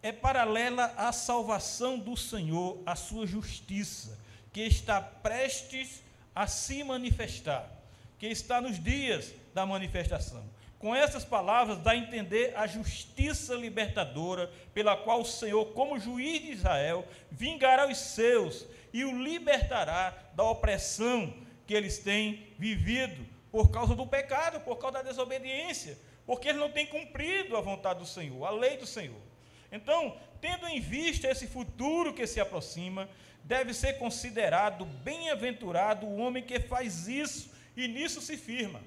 É 0.01 0.11
paralela 0.11 0.93
à 0.95 1.11
salvação 1.11 1.99
do 1.99 2.15
Senhor, 2.15 2.81
à 2.85 2.95
sua 2.95 3.27
justiça, 3.27 4.17
que 4.53 4.61
está 4.61 5.01
prestes 5.01 6.01
a 6.33 6.47
se 6.47 6.83
manifestar, 6.83 7.69
que 8.17 8.27
está 8.27 8.61
nos 8.61 8.81
dias 8.81 9.33
da 9.53 9.65
manifestação. 9.65 10.43
Com 10.79 10.95
essas 10.95 11.25
palavras, 11.25 11.79
dá 11.79 11.91
a 11.91 11.97
entender 11.97 12.53
a 12.55 12.65
justiça 12.65 13.53
libertadora, 13.53 14.49
pela 14.73 14.95
qual 14.95 15.19
o 15.19 15.25
Senhor, 15.25 15.65
como 15.73 15.99
juiz 15.99 16.41
de 16.41 16.51
Israel, 16.51 17.05
vingará 17.29 17.85
os 17.85 17.97
seus 17.97 18.65
e 18.93 19.03
o 19.03 19.21
libertará 19.21 20.17
da 20.33 20.43
opressão 20.43 21.33
que 21.67 21.73
eles 21.73 21.99
têm 21.99 22.47
vivido 22.57 23.27
por 23.51 23.69
causa 23.69 23.93
do 23.93 24.07
pecado, 24.07 24.61
por 24.61 24.77
causa 24.77 24.99
da 24.99 25.09
desobediência, 25.09 25.97
porque 26.25 26.47
eles 26.47 26.61
não 26.61 26.71
têm 26.71 26.85
cumprido 26.85 27.57
a 27.57 27.61
vontade 27.61 27.99
do 27.99 28.05
Senhor, 28.05 28.45
a 28.45 28.51
lei 28.51 28.77
do 28.77 28.87
Senhor. 28.87 29.28
Então, 29.71 30.17
tendo 30.41 30.67
em 30.67 30.79
vista 30.79 31.27
esse 31.27 31.47
futuro 31.47 32.13
que 32.13 32.25
se 32.25 32.39
aproxima, 32.39 33.09
deve 33.43 33.73
ser 33.73 33.93
considerado 33.93 34.85
bem-aventurado 34.85 36.05
o 36.05 36.17
homem 36.17 36.43
que 36.43 36.59
faz 36.59 37.07
isso 37.07 37.51
e 37.75 37.87
nisso 37.87 38.21
se 38.21 38.37
firma. 38.37 38.81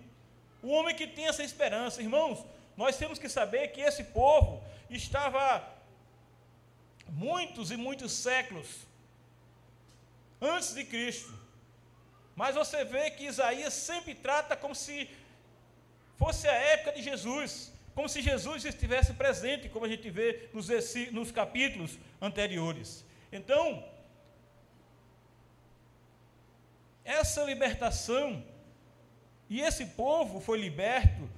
O 0.63 0.69
homem 0.69 0.95
que 0.95 1.07
tem 1.07 1.27
essa 1.27 1.43
esperança, 1.43 2.03
irmãos, 2.03 2.45
nós 2.77 2.97
temos 2.97 3.19
que 3.19 3.29
saber 3.29 3.69
que 3.69 3.81
esse 3.81 4.05
povo 4.05 4.63
estava 4.89 5.67
muitos 7.09 7.71
e 7.71 7.77
muitos 7.77 8.13
séculos 8.13 8.69
antes 10.41 10.75
de 10.75 10.85
Cristo. 10.85 11.33
Mas 12.35 12.55
você 12.55 12.85
vê 12.85 13.11
que 13.11 13.25
Isaías 13.25 13.75
sempre 13.75 14.15
trata 14.15 14.57
como 14.57 14.75
se 14.75 15.09
fosse 16.17 16.49
a 16.49 16.53
época 16.53 16.93
de 16.93 17.03
Jesus, 17.03 17.72
como 17.95 18.09
se 18.09 18.23
Jesus 18.23 18.65
estivesse 18.65 19.13
presente, 19.15 19.69
como 19.69 19.85
a 19.85 19.89
gente 19.89 20.09
vê 20.11 20.49
nos, 20.53 20.69
nos 21.11 21.31
capítulos 21.31 21.99
anteriores. 22.21 23.05
Então, 23.31 23.85
essa 27.05 27.43
libertação 27.45 28.45
e 29.49 29.61
esse 29.61 29.85
povo 29.87 30.41
foi 30.41 30.59
liberto 30.59 31.29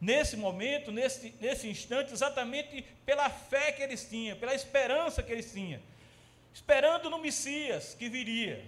nesse 0.00 0.36
momento, 0.36 0.92
nesse, 0.92 1.34
nesse 1.40 1.68
instante, 1.68 2.12
exatamente 2.12 2.82
pela 3.04 3.28
fé 3.28 3.72
que 3.72 3.82
eles 3.82 4.08
tinham, 4.08 4.36
pela 4.36 4.54
esperança 4.54 5.22
que 5.22 5.32
eles 5.32 5.50
tinham, 5.50 5.80
esperando 6.52 7.10
no 7.10 7.18
Messias 7.18 7.94
que 7.94 8.08
viria, 8.08 8.64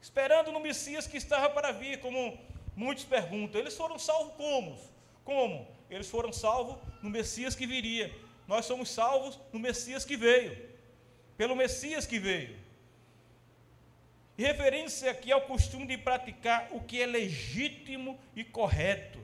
esperando 0.00 0.50
no 0.50 0.58
Messias 0.58 1.06
que 1.06 1.16
estava 1.16 1.48
para 1.50 1.70
vir, 1.70 2.00
como 2.00 2.38
muitos 2.74 3.04
perguntam. 3.04 3.60
Eles 3.60 3.76
foram 3.76 3.98
salvos 3.98 4.34
como? 4.34 4.78
Como? 5.24 5.68
Eles 5.94 6.08
foram 6.08 6.32
salvos 6.32 6.78
no 7.02 7.10
Messias 7.10 7.54
que 7.54 7.66
viria. 7.66 8.12
Nós 8.48 8.64
somos 8.64 8.90
salvos 8.90 9.38
no 9.52 9.58
Messias 9.58 10.04
que 10.04 10.16
veio, 10.16 10.56
pelo 11.36 11.54
Messias 11.54 12.06
que 12.06 12.18
veio. 12.18 12.56
Referência 14.36 15.10
aqui 15.10 15.30
ao 15.30 15.42
costume 15.42 15.86
de 15.86 15.98
praticar 15.98 16.68
o 16.72 16.80
que 16.80 17.00
é 17.00 17.06
legítimo 17.06 18.18
e 18.34 18.42
correto, 18.42 19.20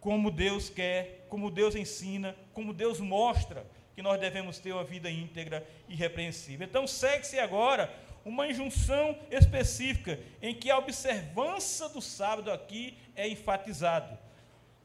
como 0.00 0.30
Deus 0.30 0.70
quer, 0.70 1.26
como 1.28 1.50
Deus 1.50 1.74
ensina, 1.74 2.34
como 2.54 2.72
Deus 2.72 2.98
mostra 2.98 3.66
que 3.94 4.02
nós 4.02 4.18
devemos 4.18 4.58
ter 4.58 4.72
uma 4.72 4.84
vida 4.84 5.10
íntegra 5.10 5.66
e 5.88 5.94
repreensível. 5.94 6.66
Então, 6.66 6.86
segue-se 6.86 7.38
agora 7.38 7.92
uma 8.24 8.46
injunção 8.46 9.18
específica 9.30 10.18
em 10.40 10.54
que 10.54 10.70
a 10.70 10.78
observância 10.78 11.88
do 11.88 12.00
sábado 12.00 12.50
aqui 12.50 12.96
é 13.14 13.28
enfatizado. 13.28 14.18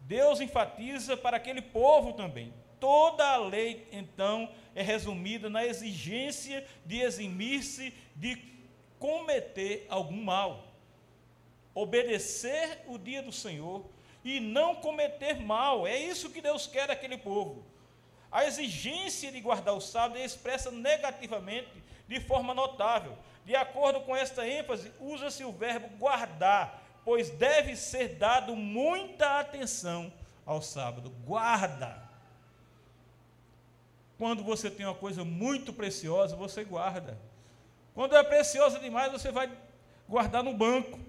Deus 0.03 0.39
enfatiza 0.39 1.17
para 1.17 1.38
aquele 1.38 1.62
povo 1.62 2.13
também. 2.13 2.53
Toda 2.79 3.25
a 3.25 3.38
lei, 3.38 3.88
então, 3.91 4.50
é 4.75 4.81
resumida 4.81 5.50
na 5.50 5.65
exigência 5.65 6.65
de 6.86 7.00
eximir-se 7.00 7.93
de 8.15 8.38
cometer 9.00 9.86
algum 9.89 10.22
mal. 10.24 10.67
Obedecer 11.74 12.83
o 12.88 12.98
dia 12.98 13.22
do 13.22 13.31
Senhor 13.31 13.86
e 14.24 14.39
não 14.39 14.75
cometer 14.75 15.39
mal. 15.39 15.88
É 15.88 15.98
isso 15.98 16.29
que 16.29 16.41
Deus 16.41 16.67
quer 16.67 16.88
daquele 16.88 17.17
povo. 17.17 17.65
A 18.31 18.45
exigência 18.45 19.31
de 19.31 19.39
guardar 19.39 19.75
o 19.75 19.81
sábado 19.81 20.19
é 20.19 20.25
expressa 20.25 20.72
negativamente 20.72 21.83
de 22.07 22.19
forma 22.19 22.53
notável. 22.53 23.17
De 23.45 23.55
acordo 23.55 24.01
com 24.01 24.15
esta 24.15 24.48
ênfase, 24.48 24.91
usa-se 25.00 25.43
o 25.43 25.51
verbo 25.51 25.88
guardar, 25.98 26.82
pois 27.03 27.29
deve 27.29 27.75
ser 27.75 28.15
dado 28.15 28.55
muita 28.55 29.39
atenção 29.39 30.12
ao 30.45 30.62
sábado. 30.62 31.10
Guarda. 31.25 32.01
Quando 34.17 34.43
você 34.43 34.69
tem 34.69 34.86
uma 34.86 34.95
coisa 34.95 35.24
muito 35.24 35.74
preciosa, 35.74 36.36
você 36.36 36.63
guarda. 36.63 37.17
Quando 37.93 38.15
é 38.15 38.24
preciosa 38.24 38.79
demais, 38.79 39.12
você 39.12 39.31
vai 39.31 39.51
guardar 40.07 40.43
no 40.43 40.53
banco. 40.53 41.00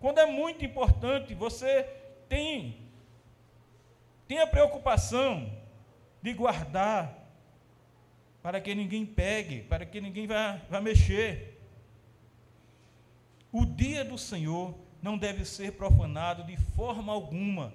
Quando 0.00 0.18
é 0.18 0.26
muito 0.26 0.64
importante, 0.64 1.34
você 1.34 1.84
tem, 2.28 2.76
tem 4.26 4.40
a 4.40 4.46
preocupação 4.46 5.50
de 6.20 6.32
guardar 6.32 7.22
para 8.42 8.60
que 8.60 8.74
ninguém 8.74 9.06
pegue, 9.06 9.62
para 9.62 9.86
que 9.86 10.00
ninguém 10.00 10.26
vá, 10.26 10.60
vá 10.68 10.80
mexer. 10.80 11.51
O 13.52 13.66
dia 13.66 14.02
do 14.02 14.16
Senhor 14.16 14.74
não 15.02 15.18
deve 15.18 15.44
ser 15.44 15.72
profanado 15.72 16.42
de 16.44 16.56
forma 16.56 17.12
alguma, 17.12 17.74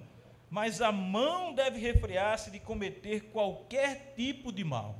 mas 0.50 0.80
a 0.80 0.90
mão 0.90 1.54
deve 1.54 1.78
refrear-se 1.78 2.50
de 2.50 2.58
cometer 2.58 3.30
qualquer 3.30 4.14
tipo 4.16 4.50
de 4.50 4.64
mal. 4.64 4.98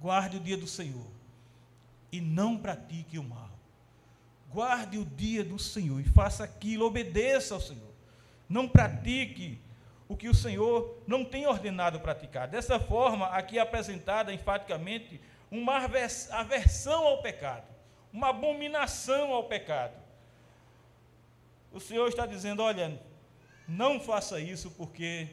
Guarde 0.00 0.38
o 0.38 0.40
dia 0.40 0.56
do 0.56 0.66
Senhor 0.66 1.06
e 2.10 2.20
não 2.20 2.58
pratique 2.58 3.18
o 3.18 3.22
mal. 3.22 3.50
Guarde 4.50 4.98
o 4.98 5.04
dia 5.04 5.44
do 5.44 5.58
Senhor 5.58 6.00
e 6.00 6.04
faça 6.04 6.42
aquilo, 6.42 6.86
obedeça 6.86 7.54
ao 7.54 7.60
Senhor. 7.60 7.94
Não 8.48 8.68
pratique 8.68 9.60
o 10.08 10.16
que 10.16 10.28
o 10.28 10.34
Senhor 10.34 11.02
não 11.06 11.24
tem 11.24 11.46
ordenado 11.46 12.00
praticar. 12.00 12.48
Dessa 12.48 12.78
forma, 12.78 13.26
aqui 13.26 13.58
é 13.58 13.60
apresentada 13.60 14.32
enfaticamente 14.32 15.20
uma 15.50 15.76
aversão 15.76 17.06
ao 17.06 17.22
pecado, 17.22 17.64
uma 18.16 18.30
abominação 18.30 19.34
ao 19.34 19.44
pecado. 19.44 19.94
O 21.70 21.78
Senhor 21.78 22.08
está 22.08 22.24
dizendo: 22.24 22.62
olha, 22.62 22.98
não 23.68 24.00
faça 24.00 24.40
isso 24.40 24.70
porque 24.70 25.28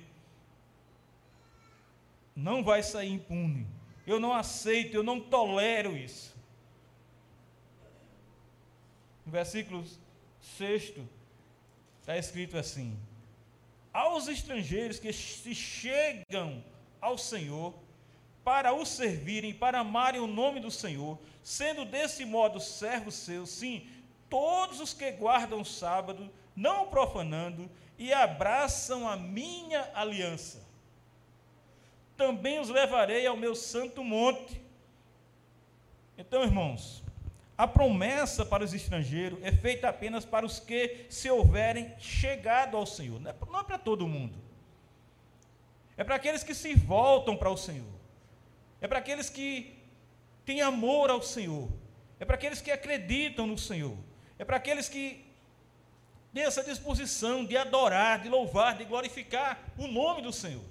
não 2.36 2.62
vai 2.62 2.84
sair 2.84 3.10
impune. 3.10 3.66
Eu 4.06 4.20
não 4.20 4.34
aceito, 4.34 4.96
eu 4.96 5.02
não 5.02 5.18
tolero 5.18 5.96
isso. 5.96 6.36
No 9.26 9.32
versículo 9.32 9.86
6 10.58 10.96
está 12.02 12.18
escrito 12.18 12.58
assim: 12.58 13.00
Aos 13.94 14.28
estrangeiros 14.28 15.00
que 15.00 15.14
se 15.14 15.56
chegam 15.56 16.62
ao 17.00 17.18
Senhor 17.18 17.74
para 18.44 18.74
o 18.74 18.86
servirem, 18.86 19.54
para 19.54 19.80
amarem 19.80 20.20
o 20.20 20.28
nome 20.28 20.60
do 20.60 20.70
Senhor, 20.70 21.18
sendo 21.42 21.86
desse 21.86 22.26
modo 22.26 22.60
servos 22.60 23.16
seus, 23.16 23.50
sim, 23.50 23.88
todos 24.30 24.80
os 24.80 24.94
que 24.94 25.12
guardam 25.12 25.62
o 25.62 25.66
sábado, 25.66 26.30
não 26.56 26.88
profanando, 26.88 27.70
e 27.98 28.12
abraçam 28.12 29.08
a 29.08 29.16
minha 29.16 29.90
aliança. 29.94 30.62
Também 32.18 32.60
os 32.60 32.70
levarei 32.70 33.26
ao 33.26 33.38
meu 33.38 33.56
santo 33.56 34.04
monte. 34.04 34.62
Então, 36.18 36.44
irmãos, 36.44 37.04
a 37.58 37.68
promessa 37.68 38.46
para 38.46 38.64
os 38.64 38.74
estrangeiros 38.74 39.40
é 39.44 39.52
feita 39.52 39.88
apenas 39.88 40.26
para 40.26 40.46
os 40.46 40.60
que 40.60 41.06
se 41.10 41.30
houverem 41.30 41.94
chegado 42.00 42.76
ao 42.76 42.86
Senhor, 42.86 43.20
não 43.20 43.32
é, 43.32 43.36
não 43.48 43.60
é 43.60 43.64
para 43.64 43.78
todo 43.78 44.08
mundo. 44.08 44.38
É 45.96 46.04
para 46.04 46.16
aqueles 46.16 46.44
que 46.44 46.56
se 46.56 46.74
voltam 46.74 47.38
para 47.38 47.50
o 47.50 47.58
Senhor. 47.58 48.03
É 48.84 48.88
para 48.88 49.00
aqueles 49.00 49.30
que 49.30 49.74
têm 50.46 50.62
amor 50.62 51.10
ao 51.10 51.22
Senhor. 51.22 51.70
É 52.20 52.26
para 52.26 52.36
aqueles 52.36 52.60
que 52.60 52.70
acreditam 52.70 53.48
no 53.48 53.58
Senhor. 53.58 53.98
É 54.38 54.44
para 54.44 54.58
aqueles 54.58 54.90
que 54.90 55.26
têm 56.34 56.44
essa 56.44 56.62
disposição 56.62 57.46
de 57.46 57.56
adorar, 57.56 58.22
de 58.22 58.28
louvar, 58.28 58.78
de 58.78 58.84
glorificar 58.84 59.58
o 59.78 59.88
nome 59.88 60.22
do 60.22 60.34
Senhor. 60.34 60.66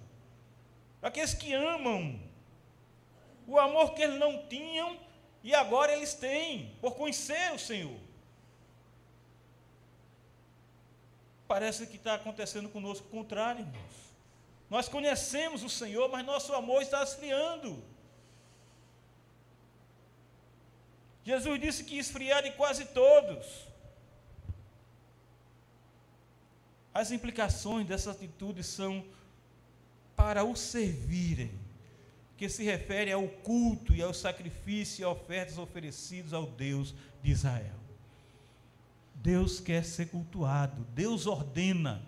Para 1.00 1.08
aqueles 1.08 1.32
que 1.32 1.54
amam 1.54 2.20
o 3.46 3.58
amor 3.58 3.94
que 3.94 4.02
eles 4.02 4.20
não 4.20 4.46
tinham 4.46 5.00
e 5.42 5.54
agora 5.54 5.96
eles 5.96 6.12
têm, 6.12 6.76
por 6.82 6.94
conhecer 6.94 7.50
o 7.54 7.58
Senhor. 7.58 7.96
Parece 11.48 11.86
que 11.86 11.96
está 11.96 12.16
acontecendo 12.16 12.68
conosco 12.68 13.06
o 13.06 13.10
contrário, 13.10 13.62
irmãos. 13.62 14.12
Nós 14.68 14.86
conhecemos 14.86 15.64
o 15.64 15.70
Senhor, 15.70 16.10
mas 16.10 16.26
nosso 16.26 16.52
amor 16.52 16.82
está 16.82 17.02
esfriando. 17.02 17.90
Jesus 21.24 21.60
disse 21.60 21.84
que 21.84 21.94
ia 21.94 22.00
esfriar 22.00 22.42
de 22.42 22.50
quase 22.52 22.84
todos. 22.86 23.46
As 26.92 27.10
implicações 27.10 27.86
dessa 27.86 28.10
atitude 28.10 28.62
são 28.62 29.04
para 30.16 30.44
o 30.44 30.54
servirem 30.54 31.50
que 32.36 32.48
se 32.48 32.64
refere 32.64 33.12
ao 33.12 33.26
culto 33.28 33.94
e 33.94 34.02
ao 34.02 34.12
sacrifício 34.12 35.02
e 35.02 35.04
ofertas 35.04 35.58
oferecidos 35.58 36.34
ao 36.34 36.44
Deus 36.44 36.94
de 37.22 37.30
Israel. 37.30 37.76
Deus 39.14 39.60
quer 39.60 39.84
ser 39.84 40.06
cultuado, 40.06 40.84
Deus 40.92 41.26
ordena 41.26 42.02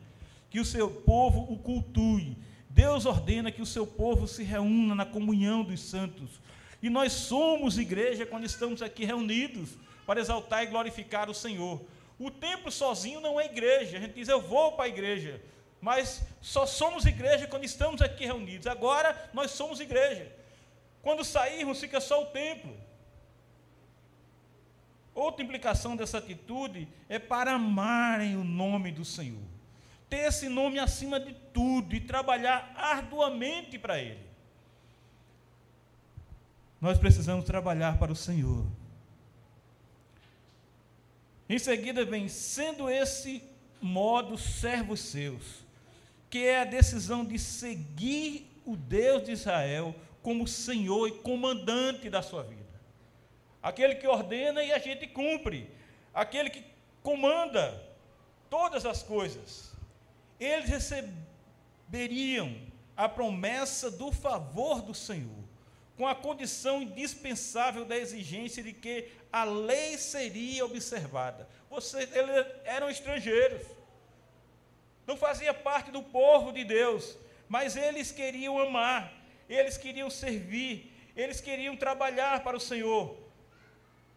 que 0.51 0.59
o 0.59 0.65
seu 0.65 0.91
povo 0.91 1.53
o 1.53 1.57
cultue, 1.57 2.37
Deus 2.69 3.07
ordena 3.07 3.53
que 3.53 3.63
o 3.63 3.67
seu 3.67 3.87
povo 3.87 4.27
se 4.27 4.43
reúna 4.43 4.97
na 4.97 5.07
comunhão 5.07 5.63
dos 5.63 5.81
santos. 5.81 6.41
E 6.85 6.91
nós 6.91 7.13
somos 7.13 7.79
igreja 7.79 8.27
quando 8.27 8.45
estamos 8.45 8.81
aqui 8.83 9.05
reunidos 9.05 9.71
para 10.07 10.21
exaltar 10.21 10.63
e 10.63 10.67
glorificar 10.67 11.31
o 11.31 11.35
Senhor. 11.35 11.77
O 12.19 12.31
templo 12.31 12.71
sozinho 12.71 13.21
não 13.21 13.41
é 13.41 13.47
igreja. 13.47 13.97
A 13.97 14.01
gente 14.01 14.15
diz, 14.15 14.29
eu 14.29 14.41
vou 14.41 14.73
para 14.73 14.85
a 14.85 14.89
igreja 14.89 15.41
mas 15.85 16.23
só 16.41 16.65
somos 16.65 17.05
igreja 17.05 17.47
quando 17.47 17.65
estamos 17.65 18.01
aqui 18.01 18.25
reunidos. 18.25 18.67
Agora 18.67 19.31
nós 19.35 19.51
somos 19.51 19.81
igreja. 19.81 20.35
Quando 21.03 21.23
sairmos, 21.23 21.79
fica 21.79 22.01
só 22.01 22.23
o 22.23 22.27
templo. 22.29 22.75
Outra 25.15 25.45
implicação 25.45 25.95
dessa 25.95 26.17
atitude 26.17 26.89
é 27.07 27.19
para 27.19 27.53
amarem 27.53 28.35
o 28.35 28.43
nome 28.43 28.93
do 28.93 29.05
Senhor. 29.05 29.43
Ter 30.09 30.21
esse 30.21 30.49
nome 30.49 30.79
acima 30.79 31.21
de 31.21 31.35
tudo 31.53 31.95
e 31.95 32.01
trabalhar 32.01 32.73
arduamente 32.75 33.79
para 33.79 34.01
Ele. 34.01 34.34
Nós 36.85 36.99
precisamos 36.99 37.47
trabalhar 37.47 37.99
para 37.99 38.13
o 38.13 38.15
Senhor. 38.15 38.63
Em 41.49 41.59
seguida 41.59 42.05
vem, 42.05 42.29
sendo 42.29 42.91
esse 42.91 43.43
modo 43.81 44.37
servos 44.37 45.01
seus 45.01 45.65
que 46.29 46.45
é 46.45 46.61
a 46.61 46.65
decisão 46.65 47.25
de 47.25 47.39
seguir 47.39 48.61
o 48.67 48.77
Deus 48.77 49.25
de 49.25 49.33
Israel 49.33 49.95
como 50.23 50.47
Senhor 50.47 51.09
e 51.09 51.13
comandante 51.13 52.11
da 52.11 52.21
sua 52.21 52.43
vida. 52.43 52.69
Aquele 53.63 53.95
que 53.95 54.07
ordena 54.07 54.63
e 54.63 54.71
a 54.71 54.79
gente 54.79 55.07
cumpre. 55.07 55.71
Aquele 56.13 56.51
que 56.51 56.63
comanda 57.03 57.83
todas 58.51 58.85
as 58.85 59.03
coisas. 59.03 59.73
Eles 60.39 60.69
receberiam 60.69 62.55
a 62.95 63.09
promessa 63.09 63.91
do 63.91 64.13
favor 64.13 64.83
do 64.83 64.93
Senhor, 64.93 65.44
com 65.97 66.07
a 66.07 66.15
condição 66.15 66.83
indispensável 66.83 67.85
da 67.85 67.97
exigência 67.97 68.63
de 68.63 68.73
que 68.73 69.09
a 69.33 69.45
lei 69.45 69.97
seria 69.97 70.65
observada. 70.65 71.49
Vocês 71.71 72.15
eles 72.15 72.47
eram 72.65 72.91
estrangeiros 72.91 73.63
não 75.07 75.17
fazia 75.17 75.53
parte 75.53 75.91
do 75.91 76.03
povo 76.03 76.53
de 76.53 76.65
Deus, 76.65 77.19
mas 77.49 77.77
eles 77.77 78.11
queriam 78.11 78.59
amar, 78.59 79.13
eles 79.49 79.77
queriam 79.77 80.09
servir, 80.09 80.93
eles 81.15 81.41
queriam 81.41 81.77
trabalhar 81.77 82.43
para 82.43 82.57
o 82.57 82.61
Senhor, 82.61 83.17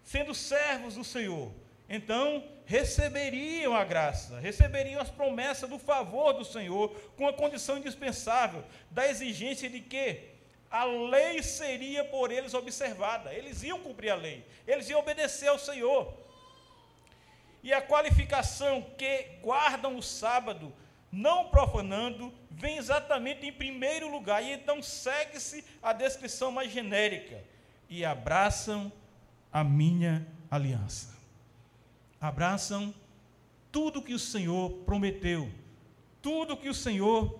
sendo 0.03 0.33
servos 0.33 0.95
do 0.95 1.03
Senhor. 1.03 1.51
Então, 1.89 2.43
receberiam 2.65 3.75
a 3.75 3.83
graça, 3.83 4.39
receberiam 4.39 5.01
as 5.01 5.09
promessas 5.09 5.69
do 5.69 5.77
favor 5.77 6.33
do 6.33 6.45
Senhor, 6.45 6.89
com 7.17 7.27
a 7.27 7.33
condição 7.33 7.77
indispensável 7.77 8.63
da 8.89 9.09
exigência 9.09 9.69
de 9.69 9.81
que 9.81 10.36
a 10.69 10.83
lei 10.83 11.41
seria 11.41 12.03
por 12.03 12.31
eles 12.31 12.53
observada, 12.53 13.33
eles 13.33 13.63
iam 13.63 13.79
cumprir 13.79 14.09
a 14.09 14.15
lei, 14.15 14.45
eles 14.67 14.89
iam 14.89 14.99
obedecer 14.99 15.47
ao 15.47 15.59
Senhor. 15.59 16.13
E 17.63 17.73
a 17.73 17.81
qualificação 17.81 18.85
que 18.97 19.23
guardam 19.41 19.97
o 19.97 20.03
sábado 20.03 20.73
não 21.11 21.49
profanando, 21.49 22.33
vem 22.51 22.77
exatamente 22.77 23.45
em 23.45 23.51
primeiro 23.51 24.09
lugar. 24.11 24.43
E 24.43 24.51
então 24.51 24.81
segue-se 24.81 25.63
a 25.81 25.93
descrição 25.93 26.51
mais 26.51 26.71
genérica. 26.71 27.43
E 27.89 28.03
abraçam 28.03 28.91
a 29.51 29.63
minha 29.63 30.27
aliança. 30.51 31.15
Abraçam 32.19 32.93
tudo 33.71 34.01
que 34.01 34.13
o 34.13 34.19
Senhor 34.19 34.71
prometeu, 34.85 35.49
tudo 36.21 36.57
que 36.57 36.69
o 36.69 36.73
Senhor 36.73 37.39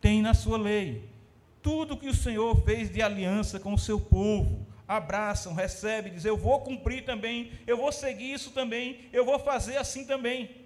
tem 0.00 0.20
na 0.20 0.34
sua 0.34 0.58
lei, 0.58 1.08
tudo 1.62 1.96
que 1.96 2.08
o 2.08 2.14
Senhor 2.14 2.62
fez 2.64 2.90
de 2.90 3.00
aliança 3.00 3.60
com 3.60 3.72
o 3.72 3.78
seu 3.78 4.00
povo. 4.00 4.66
Abraçam, 4.86 5.54
recebem, 5.54 6.12
dizem: 6.12 6.28
Eu 6.28 6.36
vou 6.36 6.60
cumprir 6.60 7.04
também, 7.04 7.52
eu 7.66 7.76
vou 7.76 7.92
seguir 7.92 8.32
isso 8.32 8.50
também, 8.50 9.08
eu 9.12 9.24
vou 9.24 9.38
fazer 9.38 9.76
assim 9.76 10.04
também. 10.04 10.62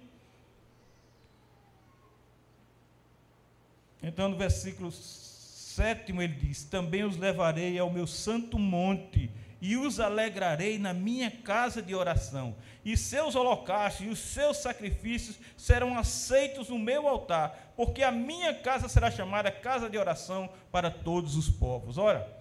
Então, 4.01 4.29
no 4.29 4.37
versículo 4.37 4.91
7 4.91 6.11
ele 6.11 6.27
diz: 6.27 6.63
Também 6.63 7.03
os 7.03 7.17
levarei 7.17 7.77
ao 7.77 7.91
meu 7.91 8.07
santo 8.07 8.57
monte 8.57 9.29
e 9.61 9.75
os 9.75 9.99
alegrarei 9.99 10.77
na 10.77 10.93
minha 10.93 11.31
casa 11.31 11.81
de 11.81 11.95
oração, 11.95 12.55
e 12.85 12.95
seus 12.95 13.35
holocaustos 13.35 14.05
e 14.05 14.09
os 14.09 14.19
seus 14.19 14.57
sacrifícios 14.57 15.37
serão 15.57 15.97
aceitos 15.97 16.69
no 16.69 16.77
meu 16.77 17.07
altar, 17.07 17.73
porque 17.75 18.03
a 18.03 18.11
minha 18.11 18.53
casa 18.53 18.87
será 18.87 19.09
chamada 19.09 19.51
casa 19.51 19.89
de 19.89 19.97
oração 19.97 20.49
para 20.71 20.91
todos 20.91 21.35
os 21.35 21.49
povos. 21.49 21.97
Ora, 21.97 22.35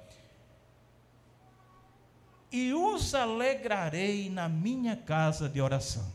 e 2.53 2.73
os 2.73 3.15
alegrarei 3.15 4.31
na 4.31 4.49
minha 4.49 4.97
casa 4.97 5.49
de 5.49 5.61
oração. 5.61 6.11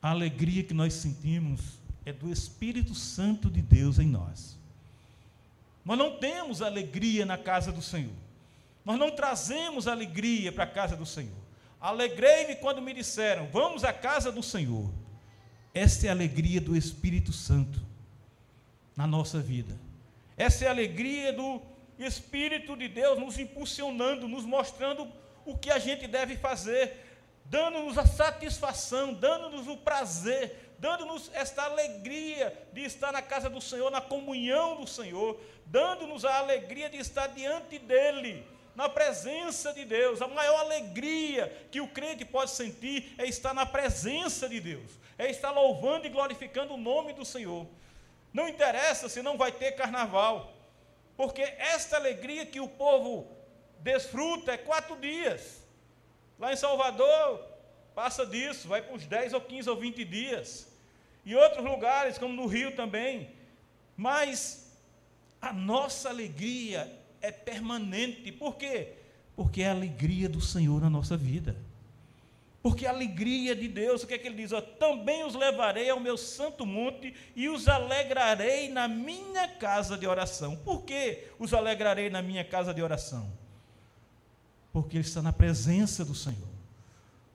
A 0.00 0.10
alegria 0.10 0.64
que 0.64 0.74
nós 0.74 0.94
sentimos 0.94 1.78
é 2.04 2.12
do 2.12 2.30
Espírito 2.30 2.94
Santo 2.94 3.48
de 3.48 3.62
Deus 3.62 3.98
em 3.98 4.06
nós. 4.06 4.58
Nós 5.84 5.96
não 5.96 6.18
temos 6.18 6.60
alegria 6.60 7.24
na 7.24 7.38
casa 7.38 7.72
do 7.72 7.80
Senhor. 7.80 8.12
Nós 8.84 8.98
não 8.98 9.10
trazemos 9.10 9.86
alegria 9.86 10.50
para 10.50 10.64
a 10.64 10.66
casa 10.66 10.96
do 10.96 11.06
Senhor. 11.06 11.42
Alegrei-me 11.80 12.56
quando 12.56 12.82
me 12.82 12.92
disseram: 12.92 13.46
Vamos 13.52 13.84
à 13.84 13.92
casa 13.92 14.30
do 14.30 14.42
Senhor. 14.42 14.92
Esta 15.74 16.06
é 16.06 16.08
a 16.10 16.12
alegria 16.12 16.60
do 16.60 16.76
Espírito 16.76 17.32
Santo 17.32 17.80
na 18.96 19.06
nossa 19.06 19.40
vida. 19.40 19.78
Essa 20.36 20.64
é 20.64 20.68
a 20.68 20.70
alegria 20.70 21.32
do 21.32 21.62
Espírito 21.98 22.76
de 22.76 22.88
Deus 22.88 23.18
nos 23.18 23.38
impulsionando, 23.38 24.28
nos 24.28 24.44
mostrando 24.44 25.10
o 25.44 25.56
que 25.56 25.70
a 25.70 25.78
gente 25.78 26.06
deve 26.06 26.36
fazer, 26.36 26.94
dando-nos 27.46 27.96
a 27.96 28.06
satisfação, 28.06 29.14
dando-nos 29.14 29.66
o 29.66 29.76
prazer 29.76 30.72
dando-nos 30.82 31.30
esta 31.32 31.62
alegria 31.62 32.52
de 32.72 32.80
estar 32.80 33.12
na 33.12 33.22
casa 33.22 33.48
do 33.48 33.60
Senhor, 33.60 33.88
na 33.88 34.00
comunhão 34.00 34.80
do 34.80 34.84
Senhor, 34.84 35.40
dando-nos 35.64 36.24
a 36.24 36.38
alegria 36.38 36.90
de 36.90 36.96
estar 36.96 37.28
diante 37.28 37.78
dEle, 37.78 38.44
na 38.74 38.88
presença 38.88 39.72
de 39.72 39.84
Deus. 39.84 40.22
A 40.22 40.28
maior 40.28 40.60
alegria 40.60 41.66
que 41.70 41.80
o 41.80 41.88
crente 41.88 42.24
pode 42.24 42.50
sentir 42.50 43.14
é 43.18 43.26
estar 43.26 43.54
na 43.54 43.66
presença 43.66 44.48
de 44.48 44.60
Deus, 44.60 44.90
é 45.18 45.30
estar 45.30 45.50
louvando 45.50 46.06
e 46.06 46.10
glorificando 46.10 46.74
o 46.74 46.78
nome 46.78 47.12
do 47.12 47.24
Senhor. 47.24 47.66
Não 48.32 48.48
interessa 48.48 49.08
se 49.08 49.22
não 49.22 49.36
vai 49.36 49.52
ter 49.52 49.72
carnaval, 49.72 50.52
porque 51.16 51.42
esta 51.42 51.96
alegria 51.96 52.46
que 52.46 52.60
o 52.60 52.68
povo 52.68 53.28
desfruta 53.78 54.52
é 54.52 54.56
quatro 54.56 54.96
dias. 54.96 55.62
Lá 56.38 56.52
em 56.52 56.56
Salvador, 56.56 57.44
passa 57.94 58.24
disso, 58.24 58.68
vai 58.68 58.80
para 58.80 58.94
os 58.94 59.06
10 59.06 59.34
ou 59.34 59.40
15 59.40 59.70
ou 59.70 59.76
20 59.76 60.04
dias 60.04 60.72
e 61.24 61.36
outros 61.36 61.64
lugares, 61.64 62.18
como 62.18 62.32
no 62.32 62.46
Rio 62.46 62.74
também. 62.74 63.30
Mas 63.96 64.72
a 65.40 65.52
nossa 65.52 66.08
alegria 66.08 66.90
é 67.22 67.30
permanente. 67.30 68.30
Por 68.32 68.56
quê? 68.56 68.94
Porque 69.34 69.62
é 69.62 69.68
a 69.68 69.72
alegria 69.72 70.28
do 70.28 70.40
Senhor 70.40 70.80
na 70.80 70.90
nossa 70.90 71.16
vida. 71.16 71.56
Porque 72.62 72.86
a 72.86 72.90
alegria 72.90 73.56
de 73.56 73.66
Deus, 73.66 74.02
o 74.02 74.06
que 74.06 74.14
é 74.14 74.18
que 74.18 74.26
ele 74.26 74.36
diz? 74.36 74.52
Ó, 74.52 74.60
Também 74.60 75.24
os 75.24 75.34
levarei 75.34 75.88
ao 75.90 75.98
meu 75.98 76.16
santo 76.16 76.64
monte 76.64 77.14
e 77.34 77.48
os 77.48 77.66
alegrarei 77.68 78.68
na 78.68 78.86
minha 78.86 79.48
casa 79.48 79.96
de 79.96 80.06
oração. 80.06 80.56
Por 80.56 80.82
que 80.82 81.24
os 81.38 81.52
alegrarei 81.52 82.10
na 82.10 82.22
minha 82.22 82.44
casa 82.44 82.72
de 82.72 82.82
oração? 82.82 83.32
Porque 84.72 84.98
ele 84.98 85.04
está 85.04 85.22
na 85.22 85.32
presença 85.32 86.04
do 86.04 86.14
Senhor. 86.14 86.52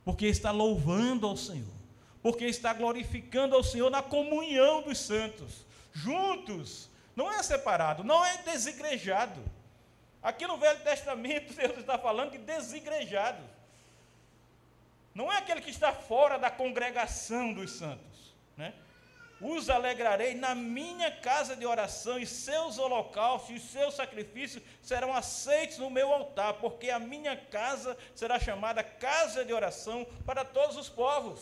Porque 0.06 0.28
está 0.28 0.52
louvando 0.52 1.28
ao 1.28 1.36
Senhor 1.36 1.78
porque 2.28 2.45
está 2.45 2.73
glorificando 2.73 3.56
ao 3.56 3.63
Senhor 3.63 3.89
na 3.89 4.02
comunhão 4.02 4.82
dos 4.82 4.97
santos, 4.97 5.65
juntos, 5.93 6.89
não 7.15 7.32
é 7.32 7.41
separado, 7.41 8.04
não 8.04 8.23
é 8.26 8.38
desigrejado. 8.39 9.39
Aqui 10.21 10.45
no 10.47 10.58
Velho 10.58 10.80
Testamento, 10.82 11.53
Deus 11.56 11.77
está 11.77 11.97
falando 11.97 12.32
de 12.32 12.38
desigrejado. 12.38 13.43
Não 15.13 15.32
é 15.32 15.38
aquele 15.38 15.62
que 15.62 15.71
está 15.71 15.91
fora 15.91 16.38
da 16.38 16.51
congregação 16.51 17.53
dos 17.53 17.71
santos. 17.71 18.36
Né? 18.56 18.73
Os 19.39 19.69
alegrarei 19.69 20.34
na 20.34 20.56
minha 20.56 21.12
casa 21.12 21.56
de 21.56 21.65
oração, 21.65 22.19
e 22.19 22.25
seus 22.25 22.77
holocaustos 22.77 23.56
e 23.56 23.60
seus 23.60 23.95
sacrifícios 23.95 24.63
serão 24.82 25.13
aceitos 25.13 25.77
no 25.77 25.89
meu 25.89 26.12
altar, 26.12 26.56
porque 26.56 26.89
a 26.89 26.99
minha 26.99 27.36
casa 27.36 27.97
será 28.15 28.39
chamada 28.39 28.84
casa 28.84 29.45
de 29.45 29.53
oração 29.53 30.06
para 30.25 30.43
todos 30.43 30.75
os 30.75 30.89
povos. 30.89 31.39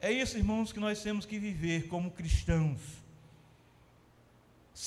É 0.00 0.12
isso, 0.12 0.36
irmãos, 0.36 0.72
que 0.72 0.78
nós 0.78 1.02
temos 1.02 1.26
que 1.26 1.38
viver 1.38 1.88
como 1.88 2.10
cristãos, 2.10 2.80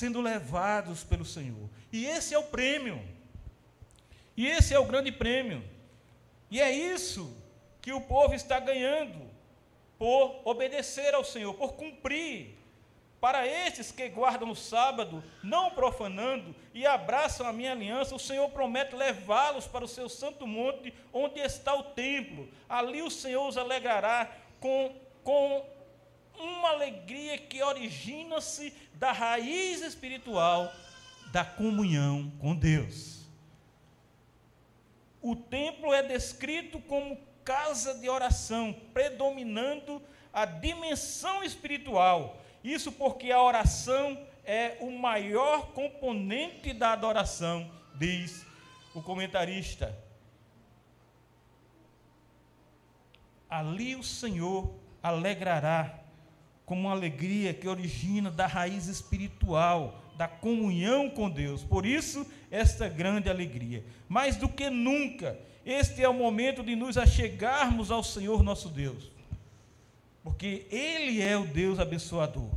sendo 0.02 0.20
levados 0.20 1.04
pelo 1.04 1.24
Senhor. 1.24 1.70
E 1.92 2.06
esse 2.06 2.34
é 2.34 2.38
o 2.38 2.42
prêmio. 2.42 3.00
E 4.36 4.48
esse 4.48 4.74
é 4.74 4.78
o 4.80 4.84
grande 4.84 5.12
prêmio. 5.12 5.62
E 6.50 6.60
é 6.60 6.72
isso 6.72 7.32
que 7.80 7.92
o 7.92 8.00
povo 8.00 8.34
está 8.34 8.58
ganhando 8.58 9.30
por 9.96 10.40
obedecer 10.44 11.14
ao 11.14 11.22
Senhor, 11.22 11.54
por 11.54 11.74
cumprir. 11.74 12.58
Para 13.20 13.46
estes 13.46 13.92
que 13.92 14.08
guardam 14.08 14.50
o 14.50 14.56
sábado, 14.56 15.22
não 15.40 15.70
profanando 15.70 16.52
e 16.74 16.84
abraçam 16.84 17.46
a 17.46 17.52
minha 17.52 17.70
aliança, 17.70 18.16
o 18.16 18.18
Senhor 18.18 18.48
promete 18.50 18.96
levá-los 18.96 19.68
para 19.68 19.84
o 19.84 19.88
seu 19.88 20.08
santo 20.08 20.48
monte, 20.48 20.92
onde 21.12 21.38
está 21.38 21.76
o 21.76 21.84
templo. 21.84 22.48
Ali 22.68 23.02
o 23.02 23.10
Senhor 23.10 23.46
os 23.46 23.56
alegrará 23.56 24.28
com, 24.58 24.96
com 25.22 25.64
uma 26.38 26.70
alegria 26.70 27.38
que 27.38 27.62
origina-se 27.62 28.72
da 28.94 29.12
raiz 29.12 29.80
espiritual 29.82 30.72
da 31.32 31.44
comunhão 31.44 32.32
com 32.38 32.54
Deus. 32.54 33.22
O 35.20 35.36
templo 35.36 35.92
é 35.92 36.02
descrito 36.02 36.80
como 36.80 37.18
casa 37.44 37.94
de 37.94 38.08
oração, 38.08 38.74
predominando 38.92 40.02
a 40.32 40.44
dimensão 40.44 41.42
espiritual. 41.44 42.40
Isso 42.62 42.92
porque 42.92 43.30
a 43.30 43.42
oração 43.42 44.18
é 44.44 44.76
o 44.80 44.90
maior 44.90 45.72
componente 45.72 46.72
da 46.72 46.92
adoração, 46.92 47.70
diz 47.94 48.44
o 48.94 49.02
comentarista. 49.02 49.96
ali 53.52 53.94
o 53.94 54.02
Senhor 54.02 54.74
alegrará, 55.02 56.01
com 56.72 56.80
uma 56.80 56.92
alegria 56.92 57.52
que 57.52 57.68
origina 57.68 58.30
da 58.30 58.46
raiz 58.46 58.86
espiritual, 58.86 60.02
da 60.16 60.26
comunhão 60.26 61.10
com 61.10 61.28
Deus. 61.28 61.62
Por 61.62 61.84
isso, 61.84 62.26
esta 62.50 62.88
grande 62.88 63.28
alegria. 63.28 63.84
Mais 64.08 64.36
do 64.36 64.48
que 64.48 64.70
nunca, 64.70 65.38
este 65.66 66.02
é 66.02 66.08
o 66.08 66.14
momento 66.14 66.62
de 66.62 66.74
nos 66.74 66.96
achegarmos 66.96 67.90
ao 67.90 68.02
Senhor 68.02 68.42
nosso 68.42 68.70
Deus, 68.70 69.12
porque 70.24 70.66
Ele 70.70 71.20
é 71.20 71.36
o 71.36 71.46
Deus 71.46 71.78
abençoador. 71.78 72.48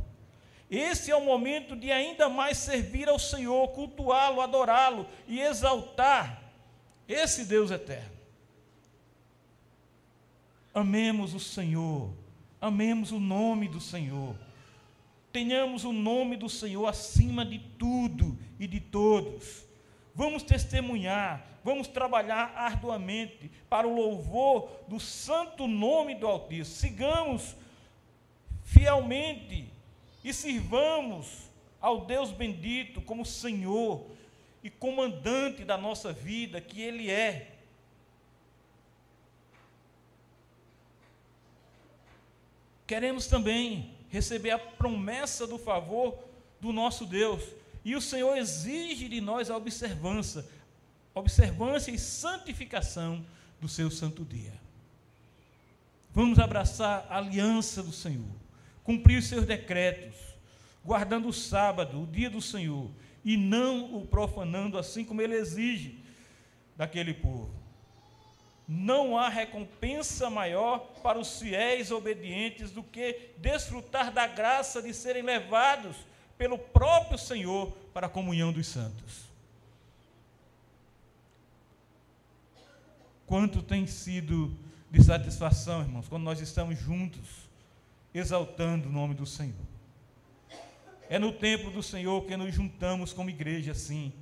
Esse 0.70 1.10
é 1.10 1.14
o 1.14 1.22
momento 1.22 1.76
de 1.76 1.92
ainda 1.92 2.26
mais 2.30 2.56
servir 2.56 3.10
ao 3.10 3.18
Senhor, 3.18 3.68
cultuá-lo, 3.72 4.40
adorá-lo 4.40 5.06
e 5.28 5.42
exaltar 5.42 6.42
esse 7.06 7.44
Deus 7.44 7.70
eterno. 7.70 8.16
Amemos 10.72 11.34
o 11.34 11.40
Senhor, 11.40 12.14
amemos 12.60 13.12
o 13.12 13.20
nome 13.20 13.68
do 13.68 13.80
Senhor. 13.80 14.34
Tenhamos 15.32 15.84
o 15.84 15.92
nome 15.92 16.36
do 16.36 16.48
Senhor 16.48 16.86
acima 16.86 17.44
de 17.44 17.58
tudo 17.58 18.38
e 18.58 18.66
de 18.66 18.80
todos. 18.80 19.64
Vamos 20.14 20.42
testemunhar, 20.42 21.46
vamos 21.62 21.86
trabalhar 21.88 22.54
arduamente 22.56 23.50
para 23.68 23.86
o 23.86 23.94
louvor 23.94 24.70
do 24.88 24.98
santo 24.98 25.66
nome 25.66 26.14
do 26.14 26.26
Altíssimo. 26.26 26.64
Sigamos 26.64 27.54
fielmente 28.64 29.70
e 30.24 30.32
sirvamos 30.32 31.50
ao 31.80 32.06
Deus 32.06 32.32
bendito 32.32 33.02
como 33.02 33.26
Senhor 33.26 34.06
e 34.62 34.70
comandante 34.70 35.64
da 35.64 35.76
nossa 35.76 36.12
vida, 36.12 36.60
que 36.60 36.80
Ele 36.80 37.10
é. 37.10 37.55
Queremos 42.86 43.26
também 43.26 43.90
receber 44.08 44.50
a 44.50 44.58
promessa 44.58 45.46
do 45.46 45.58
favor 45.58 46.18
do 46.60 46.72
nosso 46.72 47.04
Deus. 47.04 47.42
E 47.84 47.94
o 47.94 48.00
Senhor 48.00 48.36
exige 48.36 49.08
de 49.08 49.20
nós 49.20 49.50
a 49.50 49.56
observância, 49.56 50.44
observância 51.14 51.90
e 51.90 51.98
santificação 51.98 53.24
do 53.60 53.68
seu 53.68 53.90
santo 53.90 54.24
dia. 54.24 54.52
Vamos 56.14 56.38
abraçar 56.38 57.06
a 57.10 57.18
aliança 57.18 57.82
do 57.82 57.92
Senhor, 57.92 58.24
cumprir 58.82 59.18
os 59.18 59.26
seus 59.26 59.44
decretos, 59.44 60.16
guardando 60.84 61.28
o 61.28 61.32
sábado, 61.32 62.02
o 62.02 62.06
dia 62.06 62.30
do 62.30 62.40
Senhor, 62.40 62.90
e 63.24 63.36
não 63.36 63.96
o 63.96 64.06
profanando 64.06 64.78
assim 64.78 65.04
como 65.04 65.20
ele 65.20 65.34
exige 65.34 65.98
daquele 66.76 67.12
povo. 67.12 67.65
Não 68.68 69.16
há 69.16 69.28
recompensa 69.28 70.28
maior 70.28 70.78
para 71.02 71.18
os 71.18 71.38
fiéis 71.38 71.90
obedientes 71.90 72.70
do 72.72 72.82
que 72.82 73.30
desfrutar 73.38 74.12
da 74.12 74.26
graça 74.26 74.82
de 74.82 74.92
serem 74.92 75.22
levados 75.22 75.96
pelo 76.36 76.58
próprio 76.58 77.16
Senhor 77.16 77.70
para 77.94 78.06
a 78.06 78.10
comunhão 78.10 78.52
dos 78.52 78.66
santos. 78.66 79.26
Quanto 83.24 83.62
tem 83.62 83.86
sido 83.86 84.56
de 84.90 85.02
satisfação, 85.02 85.82
irmãos, 85.82 86.08
quando 86.08 86.22
nós 86.22 86.40
estamos 86.40 86.78
juntos, 86.78 87.48
exaltando 88.14 88.88
o 88.88 88.92
nome 88.92 89.14
do 89.14 89.26
Senhor. 89.26 89.54
É 91.08 91.18
no 91.18 91.32
templo 91.32 91.70
do 91.70 91.82
Senhor 91.82 92.24
que 92.24 92.36
nos 92.36 92.54
juntamos 92.54 93.12
como 93.12 93.30
igreja, 93.30 93.74
sim. 93.74 94.12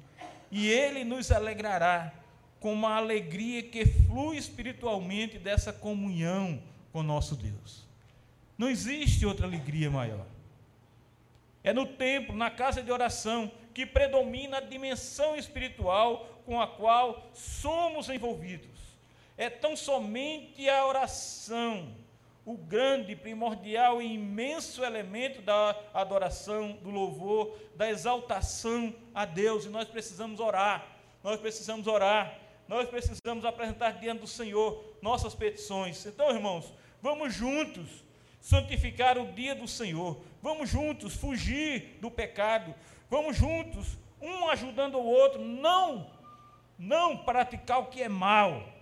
E 0.51 0.69
Ele 0.69 1.05
nos 1.05 1.31
alegrará 1.31 2.13
com 2.65 2.73
uma 2.73 2.97
alegria 2.97 3.63
que 3.63 3.85
flui 3.85 4.39
espiritualmente 4.39 5.39
dessa 5.39 5.71
comunhão 5.71 6.63
com 6.95 7.03
nosso 7.03 7.37
Deus. 7.37 7.85
Não 8.57 8.71
existe 8.71 9.27
outra 9.27 9.47
alegria 9.47 9.91
maior. 9.91 10.25
É 11.63 11.75
no 11.75 11.85
templo, 11.87 12.35
na 12.35 12.51
casa 12.51 12.83
de 12.83 12.91
oração, 12.91 13.53
que 13.75 13.85
predomina 13.85 14.57
a 14.57 14.61
dimensão 14.63 15.37
espiritual 15.37 16.41
com 16.47 16.59
a 16.59 16.67
qual 16.67 17.29
somos 17.35 18.09
envolvidos. 18.09 18.81
É 19.37 19.51
tão 19.51 19.77
somente 19.77 20.67
a 20.67 20.87
oração 20.87 21.93
o 22.47 22.57
grande, 22.57 23.15
primordial 23.15 24.01
e 24.01 24.15
imenso 24.15 24.83
elemento 24.83 25.43
da 25.43 25.79
adoração, 25.93 26.79
do 26.83 26.89
louvor, 26.89 27.59
da 27.77 27.91
exaltação 27.91 28.95
a 29.15 29.27
Deus. 29.27 29.67
E 29.67 29.69
nós 29.69 29.87
precisamos 29.87 30.41
orar, 30.41 30.87
nós 31.23 31.39
precisamos 31.39 31.87
orar, 31.87 32.44
nós 32.69 32.89
precisamos 32.89 33.45
apresentar 33.45 33.93
diante 33.93 34.21
do 34.21 34.27
Senhor 34.27 34.83
nossas 35.03 35.35
petições. 35.35 36.05
Então, 36.07 36.31
irmãos, 36.31 36.73
vamos 37.01 37.35
juntos 37.35 38.05
santificar 38.41 39.19
o 39.19 39.33
dia 39.33 39.55
do 39.55 39.67
Senhor, 39.67 40.21
vamos 40.43 40.69
juntos 40.69 41.15
fugir 41.15 41.99
do 42.01 42.11
pecado, 42.11 42.75
vamos 43.09 43.37
juntos, 43.37 43.97
um 44.21 44.49
ajudando 44.49 44.97
o 44.97 45.05
outro, 45.05 45.41
não, 45.41 46.11
não 46.79 47.17
praticar 47.17 47.81
o 47.81 47.87
que 47.87 48.03
é 48.03 48.09
mal 48.09 48.75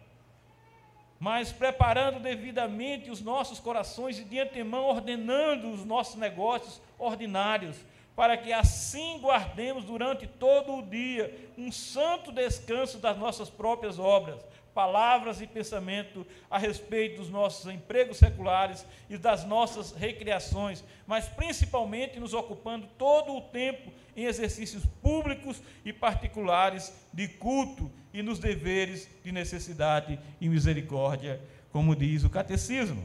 mas 1.23 1.53
preparando 1.53 2.19
devidamente 2.19 3.09
os 3.09 3.21
nossos 3.21 3.61
corações 3.61 4.19
e 4.19 4.25
de 4.25 4.41
antemão 4.41 4.87
ordenando 4.87 5.71
os 5.71 5.85
nossos 5.85 6.17
negócios 6.17 6.83
ordinários, 6.99 7.77
para 8.15 8.37
que 8.37 8.53
assim 8.53 9.19
guardemos 9.19 9.85
durante 9.85 10.27
todo 10.27 10.77
o 10.77 10.83
dia 10.83 11.51
um 11.57 11.73
santo 11.73 12.31
descanso 12.31 12.99
das 12.99 13.17
nossas 13.17 13.49
próprias 13.49 13.99
obras, 13.99 14.45
palavras 14.75 15.41
e 15.41 15.47
pensamento 15.47 16.27
a 16.51 16.59
respeito 16.59 17.19
dos 17.19 17.31
nossos 17.31 17.73
empregos 17.73 18.19
seculares 18.19 18.87
e 19.09 19.17
das 19.17 19.45
nossas 19.45 19.93
recreações, 19.93 20.85
mas 21.07 21.27
principalmente 21.29 22.19
nos 22.19 22.35
ocupando 22.35 22.87
todo 22.99 23.35
o 23.35 23.43
tempo 23.43 23.93
em 24.17 24.25
exercícios 24.25 24.85
públicos 25.03 25.63
e 25.85 25.93
particulares 25.93 26.93
de 27.13 27.29
culto 27.29 27.91
e 28.13 28.23
nos 28.23 28.39
deveres 28.39 29.09
de 29.25 29.33
necessidade 29.33 30.19
e 30.41 30.49
misericórdia, 30.49 31.41
como 31.71 31.97
diz 31.97 32.25
o 32.25 32.31
catecismo. 32.31 33.03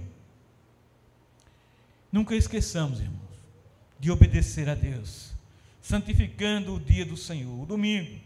Nunca 2.11 2.35
esqueçamos, 2.35 2.99
irmãos, 2.99 3.26
de 3.99 4.11
obedecer 4.11 4.69
a 4.69 4.75
Deus, 4.75 5.33
santificando 5.81 6.75
o 6.75 6.79
dia 6.79 7.05
do 7.05 7.17
Senhor, 7.17 7.61
o 7.61 7.65
domingo. 7.65 8.19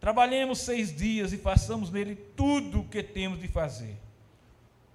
Trabalhemos 0.00 0.58
seis 0.58 0.94
dias 0.94 1.32
e 1.32 1.38
façamos 1.38 1.90
nele 1.90 2.14
tudo 2.14 2.80
o 2.80 2.88
que 2.88 3.02
temos 3.02 3.40
de 3.40 3.48
fazer. 3.48 3.96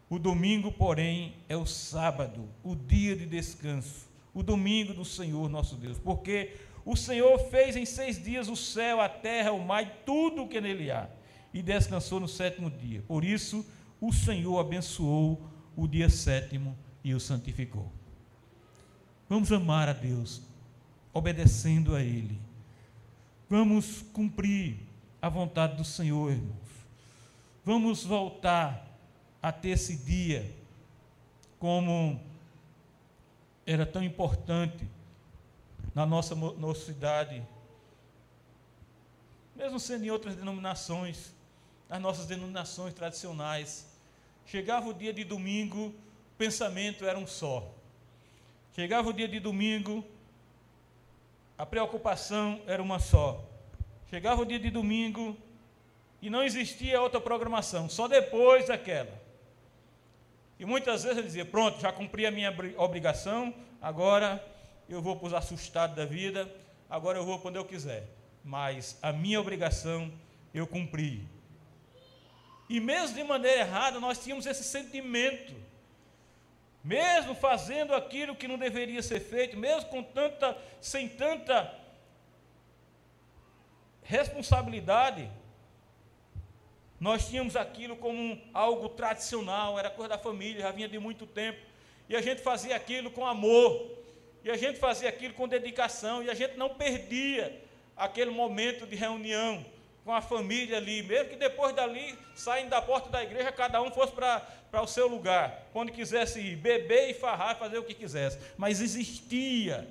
O 0.09 0.19
domingo, 0.19 0.71
porém, 0.71 1.35
é 1.47 1.55
o 1.55 1.65
sábado, 1.65 2.47
o 2.63 2.75
dia 2.75 3.15
de 3.15 3.25
descanso, 3.25 4.09
o 4.33 4.43
domingo 4.43 4.93
do 4.93 5.05
Senhor 5.05 5.49
nosso 5.49 5.75
Deus, 5.75 5.97
porque 5.97 6.53
o 6.85 6.95
Senhor 6.95 7.37
fez 7.49 7.75
em 7.75 7.85
seis 7.85 8.21
dias 8.21 8.47
o 8.47 8.55
céu, 8.55 8.99
a 8.99 9.07
terra, 9.07 9.51
o 9.51 9.63
mar 9.63 9.83
e 9.83 9.91
tudo 10.05 10.43
o 10.43 10.47
que 10.47 10.59
nele 10.59 10.91
há, 10.91 11.09
e 11.53 11.61
descansou 11.61 12.19
no 12.19 12.27
sétimo 12.27 12.69
dia. 12.69 13.03
Por 13.07 13.23
isso, 13.23 13.65
o 13.99 14.11
Senhor 14.11 14.59
abençoou 14.59 15.41
o 15.75 15.87
dia 15.87 16.09
sétimo 16.09 16.77
e 17.03 17.13
o 17.13 17.19
santificou. 17.19 17.91
Vamos 19.31 19.49
amar 19.49 19.87
a 19.87 19.93
Deus, 19.93 20.41
obedecendo 21.13 21.95
a 21.95 22.01
Ele. 22.01 22.37
Vamos 23.49 24.01
cumprir 24.11 24.77
a 25.21 25.29
vontade 25.29 25.77
do 25.77 25.85
Senhor, 25.85 26.33
irmãos. 26.33 26.67
Vamos 27.63 28.03
voltar 28.03 28.85
a 29.41 29.49
ter 29.49 29.69
esse 29.69 29.95
dia 29.95 30.53
como 31.57 32.19
era 33.65 33.85
tão 33.85 34.03
importante 34.03 34.85
na 35.95 36.05
nossa 36.05 36.35
mocidade, 36.35 37.41
mesmo 39.55 39.79
sendo 39.79 40.03
em 40.03 40.09
outras 40.09 40.35
denominações, 40.35 41.31
as 41.89 42.01
nossas 42.01 42.25
denominações 42.25 42.93
tradicionais, 42.93 43.87
chegava 44.45 44.89
o 44.89 44.93
dia 44.93 45.13
de 45.13 45.23
domingo, 45.23 45.85
o 45.87 45.93
pensamento 46.37 47.05
era 47.05 47.17
um 47.17 47.25
só. 47.25 47.79
Chegava 48.73 49.09
o 49.09 49.13
dia 49.13 49.27
de 49.27 49.39
domingo, 49.39 50.05
a 51.57 51.65
preocupação 51.65 52.61
era 52.65 52.81
uma 52.81 52.99
só. 52.99 53.43
Chegava 54.09 54.41
o 54.41 54.45
dia 54.45 54.59
de 54.59 54.69
domingo 54.69 55.37
e 56.21 56.29
não 56.29 56.43
existia 56.43 57.01
outra 57.01 57.19
programação, 57.19 57.89
só 57.89 58.07
depois 58.07 58.67
daquela. 58.67 59.21
E 60.59 60.65
muitas 60.65 61.03
vezes 61.03 61.17
eu 61.17 61.23
dizia: 61.23 61.45
Pronto, 61.45 61.81
já 61.81 61.91
cumpri 61.91 62.25
a 62.25 62.31
minha 62.31 62.55
obrigação, 62.77 63.53
agora 63.81 64.43
eu 64.87 65.01
vou 65.01 65.15
para 65.17 65.27
os 65.27 65.33
assustados 65.33 65.95
da 65.95 66.05
vida, 66.05 66.49
agora 66.89 67.17
eu 67.17 67.25
vou 67.25 67.39
quando 67.39 67.57
eu 67.57 67.65
quiser. 67.65 68.07
Mas 68.43 68.97
a 69.01 69.11
minha 69.11 69.39
obrigação 69.39 70.11
eu 70.53 70.65
cumpri. 70.65 71.27
E 72.69 72.79
mesmo 72.79 73.15
de 73.15 73.23
maneira 73.23 73.59
errada, 73.61 73.99
nós 73.99 74.17
tínhamos 74.17 74.45
esse 74.45 74.63
sentimento. 74.63 75.53
Mesmo 76.83 77.35
fazendo 77.35 77.93
aquilo 77.93 78.35
que 78.35 78.47
não 78.47 78.57
deveria 78.57 79.03
ser 79.03 79.19
feito, 79.19 79.55
mesmo 79.55 79.89
com 79.89 80.01
tanta, 80.01 80.57
sem 80.79 81.07
tanta 81.07 81.73
responsabilidade, 84.01 85.29
nós 86.99 87.27
tínhamos 87.29 87.55
aquilo 87.55 87.95
como 87.95 88.39
algo 88.53 88.89
tradicional, 88.89 89.77
era 89.77 89.89
coisa 89.89 90.09
da 90.09 90.17
família, 90.17 90.61
já 90.61 90.71
vinha 90.71 90.87
de 90.87 90.99
muito 90.99 91.25
tempo, 91.25 91.59
e 92.09 92.15
a 92.15 92.21
gente 92.21 92.41
fazia 92.41 92.75
aquilo 92.75 93.11
com 93.11 93.25
amor, 93.25 93.97
e 94.43 94.49
a 94.49 94.57
gente 94.57 94.79
fazia 94.79 95.09
aquilo 95.09 95.33
com 95.35 95.47
dedicação, 95.47 96.23
e 96.23 96.29
a 96.29 96.33
gente 96.33 96.57
não 96.57 96.69
perdia 96.69 97.63
aquele 97.95 98.31
momento 98.31 98.87
de 98.87 98.95
reunião 98.95 99.63
com 100.03 100.13
a 100.13 100.21
família 100.21 100.77
ali, 100.77 101.03
mesmo 101.03 101.29
que 101.29 101.35
depois 101.35 101.75
dali, 101.75 102.17
saindo 102.35 102.69
da 102.69 102.81
porta 102.81 103.09
da 103.09 103.23
igreja, 103.23 103.51
cada 103.51 103.81
um 103.81 103.91
fosse 103.91 104.13
para 104.13 104.81
o 104.81 104.87
seu 104.87 105.07
lugar, 105.07 105.67
quando 105.71 105.91
quisesse 105.91 106.39
ir, 106.39 106.55
beber 106.55 107.09
e 107.09 107.13
farrar, 107.13 107.57
fazer 107.57 107.77
o 107.77 107.83
que 107.83 107.93
quisesse. 107.93 108.39
Mas 108.57 108.81
existia. 108.81 109.87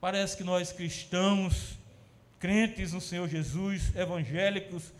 Parece 0.00 0.36
que 0.36 0.42
nós 0.42 0.72
cristãos, 0.72 1.78
crentes 2.40 2.92
no 2.92 3.00
Senhor 3.00 3.28
Jesus, 3.28 3.94
evangélicos, 3.94 4.92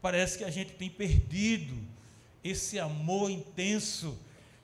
parece 0.00 0.38
que 0.38 0.44
a 0.44 0.50
gente 0.50 0.72
tem 0.72 0.88
perdido 0.88 1.76
esse 2.42 2.78
amor 2.78 3.30
intenso 3.30 4.18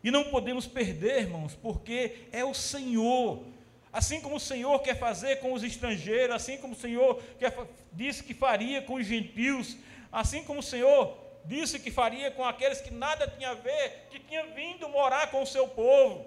e 0.04 0.10
não 0.10 0.24
podemos 0.24 0.66
perder, 0.66 1.22
irmãos, 1.22 1.54
porque 1.54 2.26
é 2.30 2.44
o 2.44 2.52
Senhor. 2.52 3.42
Assim 3.94 4.20
como 4.20 4.36
o 4.36 4.40
Senhor 4.40 4.76
quer 4.80 4.98
fazer 4.98 5.36
com 5.36 5.52
os 5.52 5.62
estrangeiros, 5.62 6.34
assim 6.34 6.58
como 6.58 6.74
o 6.74 6.76
Senhor 6.76 7.22
quer, 7.38 7.56
disse 7.92 8.24
que 8.24 8.34
faria 8.34 8.82
com 8.82 8.94
os 8.94 9.06
gentios, 9.06 9.76
assim 10.10 10.42
como 10.42 10.58
o 10.58 10.62
Senhor 10.62 11.16
disse 11.46 11.78
que 11.78 11.90
faria 11.90 12.30
com 12.32 12.44
aqueles 12.44 12.80
que 12.80 12.92
nada 12.92 13.28
tinha 13.28 13.50
a 13.50 13.54
ver, 13.54 14.08
que 14.10 14.18
tinha 14.18 14.44
vindo 14.52 14.88
morar 14.88 15.30
com 15.30 15.42
o 15.42 15.46
seu 15.46 15.68
povo. 15.68 16.26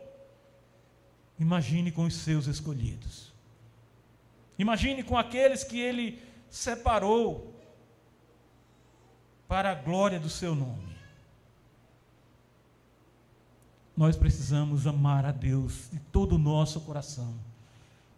Imagine 1.38 1.92
com 1.92 2.06
os 2.06 2.16
seus 2.16 2.48
escolhidos. 2.48 3.34
Imagine 4.58 5.04
com 5.04 5.18
aqueles 5.18 5.64
que 5.64 5.80
ele 5.80 6.24
separou 6.50 7.54
para 9.48 9.72
a 9.72 9.76
glória 9.76 10.20
do 10.20 10.30
seu 10.30 10.56
nome. 10.56 10.88
nós 13.98 14.16
precisamos 14.16 14.86
amar 14.86 15.26
a 15.26 15.32
Deus 15.32 15.90
de 15.92 16.00
todo 16.00 16.36
o 16.36 16.38
nosso 16.38 16.80
coração. 16.82 17.34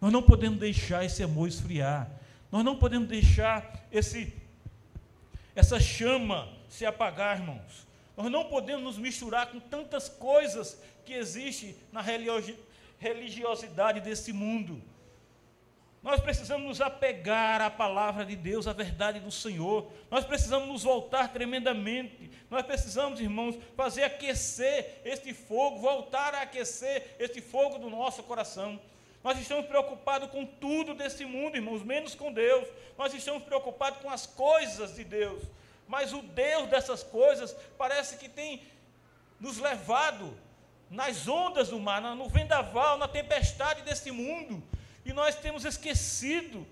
Nós 0.01 0.11
não 0.11 0.21
podemos 0.21 0.59
deixar 0.59 1.03
esse 1.03 1.21
amor 1.21 1.47
esfriar. 1.47 2.09
Nós 2.51 2.63
não 2.63 2.75
podemos 2.77 3.07
deixar 3.07 3.87
esse 3.91 4.33
essa 5.55 5.79
chama 5.79 6.47
se 6.69 6.85
apagar, 6.85 7.37
irmãos. 7.37 7.87
Nós 8.15 8.31
não 8.31 8.45
podemos 8.45 8.83
nos 8.83 8.97
misturar 8.97 9.47
com 9.47 9.59
tantas 9.59 10.07
coisas 10.07 10.81
que 11.05 11.13
existem 11.13 11.75
na 11.91 12.01
religiosidade 12.99 13.99
desse 13.99 14.31
mundo. 14.31 14.81
Nós 16.01 16.21
precisamos 16.21 16.65
nos 16.65 16.79
apegar 16.79 17.61
à 17.61 17.69
palavra 17.69 18.25
de 18.25 18.35
Deus, 18.35 18.67
à 18.67 18.73
verdade 18.73 19.19
do 19.19 19.31
Senhor. 19.31 19.91
Nós 20.09 20.23
precisamos 20.23 20.69
nos 20.69 20.83
voltar 20.83 21.33
tremendamente. 21.33 22.31
Nós 22.49 22.65
precisamos, 22.65 23.19
irmãos, 23.19 23.57
fazer 23.75 24.03
aquecer 24.03 25.01
este 25.03 25.33
fogo, 25.33 25.79
voltar 25.79 26.33
a 26.35 26.43
aquecer 26.43 27.15
este 27.19 27.41
fogo 27.41 27.79
do 27.79 27.89
nosso 27.89 28.23
coração. 28.23 28.79
Nós 29.23 29.37
estamos 29.39 29.65
preocupados 29.65 30.29
com 30.29 30.45
tudo 30.45 30.93
desse 30.93 31.25
mundo, 31.25 31.55
irmãos, 31.55 31.83
menos 31.83 32.15
com 32.15 32.31
Deus. 32.31 32.67
Nós 32.97 33.13
estamos 33.13 33.43
preocupados 33.43 33.99
com 33.99 34.09
as 34.09 34.25
coisas 34.25 34.95
de 34.95 35.03
Deus. 35.03 35.43
Mas 35.87 36.13
o 36.13 36.21
Deus 36.21 36.69
dessas 36.69 37.03
coisas 37.03 37.55
parece 37.77 38.17
que 38.17 38.29
tem 38.29 38.61
nos 39.39 39.57
levado 39.57 40.37
nas 40.89 41.27
ondas 41.27 41.69
do 41.69 41.79
mar, 41.79 42.01
no 42.01 42.29
vendaval, 42.29 42.97
na 42.97 43.07
tempestade 43.07 43.81
desse 43.81 44.11
mundo. 44.11 44.63
E 45.05 45.13
nós 45.13 45.35
temos 45.35 45.65
esquecido 45.65 46.65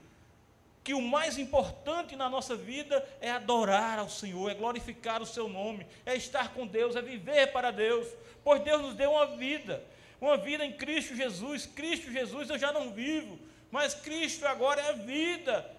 que 0.84 0.94
o 0.94 1.02
mais 1.02 1.38
importante 1.38 2.16
na 2.16 2.30
nossa 2.30 2.56
vida 2.56 3.06
é 3.20 3.30
adorar 3.30 4.00
ao 4.00 4.10
Senhor, 4.10 4.50
é 4.50 4.54
glorificar 4.54 5.22
o 5.22 5.26
seu 5.26 5.50
nome, 5.50 5.86
é 6.06 6.16
estar 6.16 6.54
com 6.54 6.66
Deus, 6.66 6.96
é 6.96 7.02
viver 7.02 7.52
para 7.52 7.72
Deus, 7.72 8.08
pois 8.42 8.62
Deus 8.62 8.82
nos 8.82 8.96
deu 8.96 9.12
uma 9.12 9.26
vida, 9.26 9.84
uma 10.19 10.38
vida 10.38 10.65
em 10.65 10.73
Cristo 10.73 11.15
Jesus. 11.15 11.65
Cristo 11.65 12.12
Jesus 12.12 12.49
eu 12.49 12.58
já 12.58 12.71
não 12.71 12.91
vivo, 12.91 13.38
mas 13.71 13.93
Cristo 13.93 14.45
agora 14.45 14.82
é 14.82 14.89
a 14.89 14.93
vida 14.93 15.69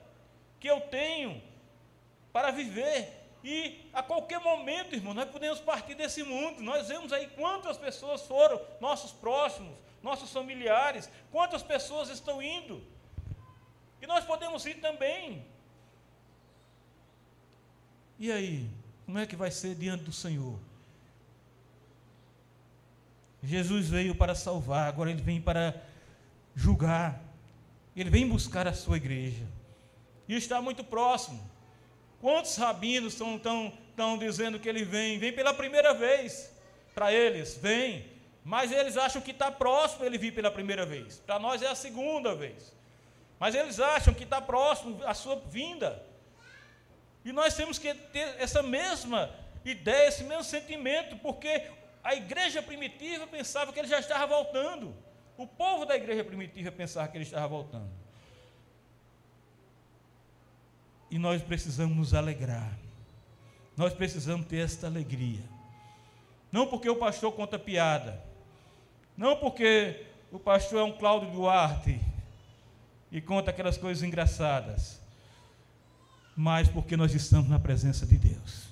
que 0.60 0.68
eu 0.68 0.80
tenho 0.80 1.42
para 2.32 2.50
viver. 2.50 3.16
E 3.42 3.88
a 3.92 4.02
qualquer 4.02 4.40
momento, 4.40 4.94
irmão, 4.94 5.14
nós 5.14 5.30
podemos 5.30 5.60
partir 5.60 5.94
desse 5.94 6.22
mundo. 6.22 6.60
Nós 6.60 6.88
vemos 6.88 7.12
aí 7.12 7.28
quantas 7.28 7.76
pessoas 7.76 8.22
foram 8.22 8.60
nossos 8.80 9.12
próximos, 9.12 9.74
nossos 10.02 10.32
familiares, 10.32 11.08
quantas 11.30 11.62
pessoas 11.62 12.08
estão 12.08 12.42
indo. 12.42 12.82
E 14.02 14.06
nós 14.06 14.24
podemos 14.24 14.64
ir 14.66 14.80
também. 14.80 15.44
E 18.18 18.32
aí, 18.32 18.68
como 19.06 19.18
é 19.18 19.26
que 19.26 19.36
vai 19.36 19.50
ser 19.50 19.74
diante 19.76 20.04
do 20.04 20.12
Senhor? 20.12 20.58
Jesus 23.42 23.88
veio 23.88 24.14
para 24.14 24.34
salvar, 24.34 24.88
agora 24.88 25.10
ele 25.10 25.22
vem 25.22 25.40
para 25.40 25.74
julgar. 26.54 27.20
Ele 27.96 28.10
vem 28.10 28.28
buscar 28.28 28.66
a 28.66 28.72
sua 28.72 28.96
igreja. 28.96 29.44
E 30.28 30.34
está 30.34 30.60
muito 30.60 30.84
próximo. 30.84 31.40
Quantos 32.20 32.56
rabinos 32.56 33.12
estão, 33.12 33.36
estão, 33.36 33.72
estão 33.90 34.18
dizendo 34.18 34.58
que 34.58 34.68
ele 34.68 34.84
vem? 34.84 35.18
Vem 35.18 35.32
pela 35.32 35.54
primeira 35.54 35.94
vez. 35.94 36.52
Para 36.94 37.12
eles, 37.12 37.56
vem. 37.56 38.06
Mas 38.44 38.72
eles 38.72 38.96
acham 38.96 39.22
que 39.22 39.30
está 39.30 39.50
próximo 39.50 40.04
ele 40.04 40.18
vir 40.18 40.34
pela 40.34 40.50
primeira 40.50 40.84
vez. 40.84 41.18
Para 41.24 41.38
nós 41.38 41.62
é 41.62 41.68
a 41.68 41.74
segunda 41.74 42.34
vez. 42.34 42.72
Mas 43.38 43.54
eles 43.54 43.78
acham 43.78 44.12
que 44.12 44.24
está 44.24 44.40
próximo 44.40 45.00
a 45.04 45.14
sua 45.14 45.36
vinda. 45.36 46.02
E 47.24 47.32
nós 47.32 47.54
temos 47.54 47.78
que 47.78 47.92
ter 47.94 48.34
essa 48.38 48.62
mesma 48.62 49.30
ideia, 49.64 50.08
esse 50.08 50.24
mesmo 50.24 50.44
sentimento, 50.44 51.16
porque 51.16 51.62
a 52.02 52.14
igreja 52.14 52.62
primitiva 52.62 53.26
pensava 53.26 53.72
que 53.72 53.78
ele 53.78 53.88
já 53.88 53.98
estava 53.98 54.26
voltando. 54.26 54.94
O 55.36 55.46
povo 55.46 55.84
da 55.84 55.96
igreja 55.96 56.24
primitiva 56.24 56.72
pensava 56.72 57.08
que 57.08 57.16
ele 57.16 57.24
estava 57.24 57.46
voltando. 57.46 57.90
E 61.10 61.18
nós 61.18 61.42
precisamos 61.42 61.96
nos 61.96 62.14
alegrar. 62.14 62.76
Nós 63.76 63.92
precisamos 63.92 64.46
ter 64.46 64.58
esta 64.58 64.86
alegria. 64.86 65.42
Não 66.50 66.66
porque 66.66 66.88
o 66.88 66.96
pastor 66.96 67.32
conta 67.32 67.58
piada. 67.58 68.22
Não 69.16 69.36
porque 69.36 70.06
o 70.32 70.38
pastor 70.38 70.80
é 70.80 70.84
um 70.84 70.92
Cláudio 70.92 71.30
Duarte 71.30 72.00
e 73.10 73.20
conta 73.20 73.50
aquelas 73.50 73.76
coisas 73.76 74.02
engraçadas. 74.02 75.00
Mas 76.36 76.68
porque 76.68 76.96
nós 76.96 77.14
estamos 77.14 77.48
na 77.48 77.58
presença 77.58 78.06
de 78.06 78.16
Deus. 78.16 78.68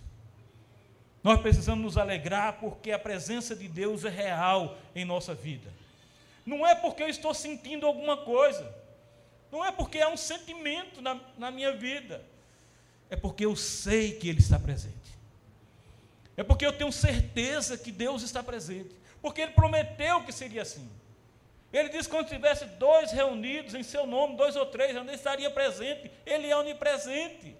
Nós 1.27 1.41
precisamos 1.41 1.83
nos 1.83 1.99
alegrar 1.99 2.53
porque 2.61 2.93
a 2.93 2.99
presença 3.01 3.57
de 3.57 3.67
Deus 3.67 4.05
é 4.05 4.09
real 4.09 4.79
em 4.95 5.05
nossa 5.05 5.35
vida. 5.35 5.69
Não 6.47 6.65
é 6.65 6.73
porque 6.73 7.03
eu 7.03 7.09
estou 7.09 7.35
sentindo 7.35 7.85
alguma 7.85 8.19
coisa. 8.19 8.73
Não 9.51 9.65
é 9.65 9.73
porque 9.73 9.99
é 9.99 10.07
um 10.07 10.17
sentimento 10.17 11.03
na, 11.03 11.19
na 11.37 11.51
minha 11.51 11.73
vida. 11.73 12.25
É 13.11 13.17
porque 13.17 13.45
eu 13.45 13.57
sei 13.57 14.13
que 14.13 14.29
Ele 14.29 14.39
está 14.39 14.57
presente. 14.57 14.95
É 16.37 16.45
porque 16.45 16.65
eu 16.65 16.73
tenho 16.73 16.93
certeza 16.93 17.77
que 17.77 17.91
Deus 17.91 18.23
está 18.23 18.41
presente. 18.41 18.95
Porque 19.21 19.41
Ele 19.41 19.51
prometeu 19.51 20.23
que 20.23 20.31
seria 20.31 20.63
assim. 20.63 20.89
Ele 21.73 21.89
disse 21.89 22.09
que 22.09 22.15
quando 22.15 22.29
tivesse 22.29 22.67
dois 22.67 23.11
reunidos 23.11 23.75
em 23.75 23.83
seu 23.83 24.07
nome, 24.07 24.37
dois 24.37 24.55
ou 24.55 24.67
três, 24.67 24.95
ele 24.95 25.11
estaria 25.11 25.51
presente. 25.51 26.09
Ele 26.25 26.47
é 26.47 26.57
onipresente. 26.57 27.57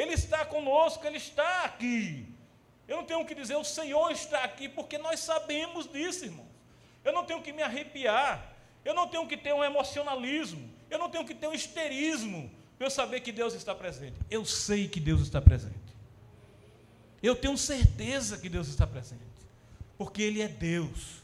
Ele 0.00 0.14
está 0.14 0.44
conosco, 0.44 1.06
Ele 1.06 1.18
está 1.18 1.64
aqui. 1.64 2.26
Eu 2.86 2.98
não 2.98 3.04
tenho 3.04 3.24
que 3.26 3.34
dizer, 3.34 3.56
o 3.56 3.64
Senhor 3.64 4.10
está 4.12 4.44
aqui, 4.44 4.68
porque 4.68 4.96
nós 4.96 5.20
sabemos 5.20 5.90
disso, 5.90 6.24
irmãos. 6.24 6.46
Eu 7.04 7.12
não 7.12 7.24
tenho 7.24 7.42
que 7.42 7.52
me 7.52 7.62
arrepiar. 7.62 8.58
Eu 8.84 8.94
não 8.94 9.06
tenho 9.06 9.26
que 9.26 9.36
ter 9.36 9.52
um 9.52 9.62
emocionalismo, 9.62 10.70
eu 10.88 10.98
não 10.98 11.10
tenho 11.10 11.24
que 11.24 11.34
ter 11.34 11.46
um 11.46 11.52
histerismo 11.52 12.50
para 12.76 12.86
eu 12.86 12.90
saber 12.90 13.20
que 13.20 13.32
Deus 13.32 13.52
está 13.52 13.74
presente. 13.74 14.16
Eu 14.30 14.44
sei 14.44 14.88
que 14.88 15.00
Deus 15.00 15.20
está 15.20 15.42
presente. 15.42 15.74
Eu 17.22 17.34
tenho 17.34 17.58
certeza 17.58 18.38
que 18.38 18.48
Deus 18.48 18.68
está 18.68 18.86
presente, 18.86 19.20
porque 19.98 20.22
Ele 20.22 20.40
é 20.40 20.48
Deus. 20.48 21.18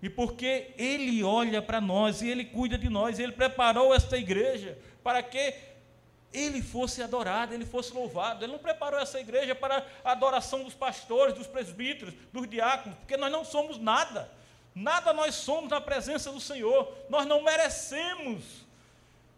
E 0.00 0.08
porque 0.08 0.72
Ele 0.78 1.22
olha 1.22 1.60
para 1.60 1.80
nós 1.80 2.22
e 2.22 2.28
Ele 2.28 2.44
cuida 2.44 2.78
de 2.78 2.88
nós, 2.88 3.18
Ele 3.18 3.32
preparou 3.32 3.94
esta 3.94 4.16
igreja 4.16 4.78
para 5.02 5.22
que 5.22 5.54
Ele 6.32 6.62
fosse 6.62 7.02
adorado, 7.02 7.54
Ele 7.54 7.64
fosse 7.64 7.92
louvado. 7.92 8.44
Ele 8.44 8.52
não 8.52 8.58
preparou 8.58 9.00
essa 9.00 9.18
igreja 9.20 9.54
para 9.54 9.86
a 10.04 10.12
adoração 10.12 10.64
dos 10.64 10.74
pastores, 10.74 11.34
dos 11.34 11.46
presbíteros, 11.46 12.14
dos 12.32 12.48
diáconos, 12.48 12.98
porque 12.98 13.16
nós 13.16 13.32
não 13.32 13.44
somos 13.44 13.78
nada. 13.78 14.30
Nada 14.74 15.12
nós 15.12 15.34
somos 15.34 15.70
na 15.70 15.80
presença 15.80 16.30
do 16.30 16.40
Senhor. 16.40 16.92
Nós 17.08 17.26
não 17.26 17.42
merecemos. 17.42 18.44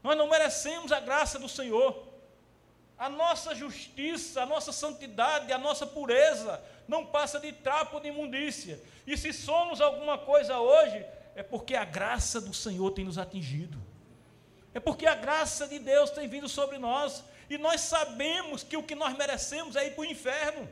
Nós 0.03 0.16
não 0.16 0.29
merecemos 0.29 0.90
a 0.90 0.98
graça 0.98 1.38
do 1.38 1.48
Senhor. 1.48 2.07
A 2.98 3.09
nossa 3.09 3.55
justiça, 3.55 4.42
a 4.42 4.46
nossa 4.46 4.72
santidade, 4.72 5.53
a 5.53 5.59
nossa 5.59 5.87
pureza 5.87 6.61
não 6.88 7.07
passa 7.07 7.38
de 7.38 7.53
trapo 7.53 8.01
de 8.01 8.09
imundícia. 8.09 8.83
E 9.07 9.16
se 9.16 9.33
somos 9.33 9.81
alguma 9.81 10.18
coisa 10.18 10.59
hoje, 10.59 11.07
é 11.37 11.42
porque 11.44 11.77
a 11.77 11.85
graça 11.85 12.40
do 12.40 12.53
Senhor 12.53 12.90
tem 12.90 13.05
nos 13.05 13.18
atingido. 13.18 13.79
É 14.75 14.81
porque 14.81 15.07
a 15.07 15.15
graça 15.15 15.67
de 15.67 15.79
Deus 15.79 16.11
tem 16.11 16.29
vindo 16.29 16.49
sobre 16.49 16.79
nós. 16.79 17.25
E 17.49 17.57
nós 17.57 17.81
sabemos 17.81 18.63
que 18.63 18.77
o 18.77 18.83
que 18.83 18.95
nós 18.95 19.17
merecemos 19.17 19.77
é 19.77 19.87
ir 19.87 19.95
para 19.95 20.03
o 20.03 20.05
inferno. 20.05 20.69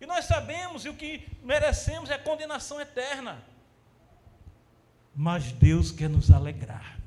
E 0.00 0.06
nós 0.06 0.24
sabemos 0.24 0.82
que 0.82 0.88
o 0.88 0.94
que 0.94 1.28
merecemos 1.42 2.10
é 2.10 2.18
condenação 2.18 2.80
eterna. 2.80 3.42
Mas 5.14 5.52
Deus 5.52 5.90
quer 5.90 6.08
nos 6.08 6.30
alegrar. 6.30 6.98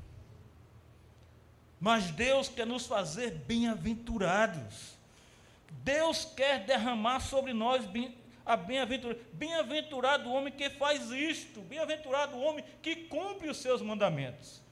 Mas 1.80 2.10
Deus 2.10 2.48
quer 2.48 2.66
nos 2.66 2.86
fazer 2.86 3.32
bem-aventurados. 3.46 4.94
Deus 5.82 6.24
quer 6.24 6.64
derramar 6.64 7.20
sobre 7.20 7.52
nós 7.52 7.84
a 8.44 8.56
bem-aventura. 8.56 9.18
Bem-aventurado 9.32 10.28
o 10.28 10.32
homem 10.32 10.52
que 10.52 10.70
faz 10.70 11.10
isto. 11.10 11.60
Bem-aventurado 11.62 12.36
o 12.36 12.40
homem 12.40 12.64
que 12.80 12.96
cumpre 12.96 13.50
os 13.50 13.58
seus 13.58 13.82
mandamentos. 13.82 14.62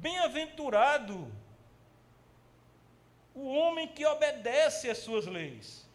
Bem-aventurado 0.00 1.30
o 3.34 3.46
homem 3.46 3.86
que 3.86 4.04
obedece 4.04 4.90
às 4.90 4.98
suas 4.98 5.26
leis. 5.26 5.86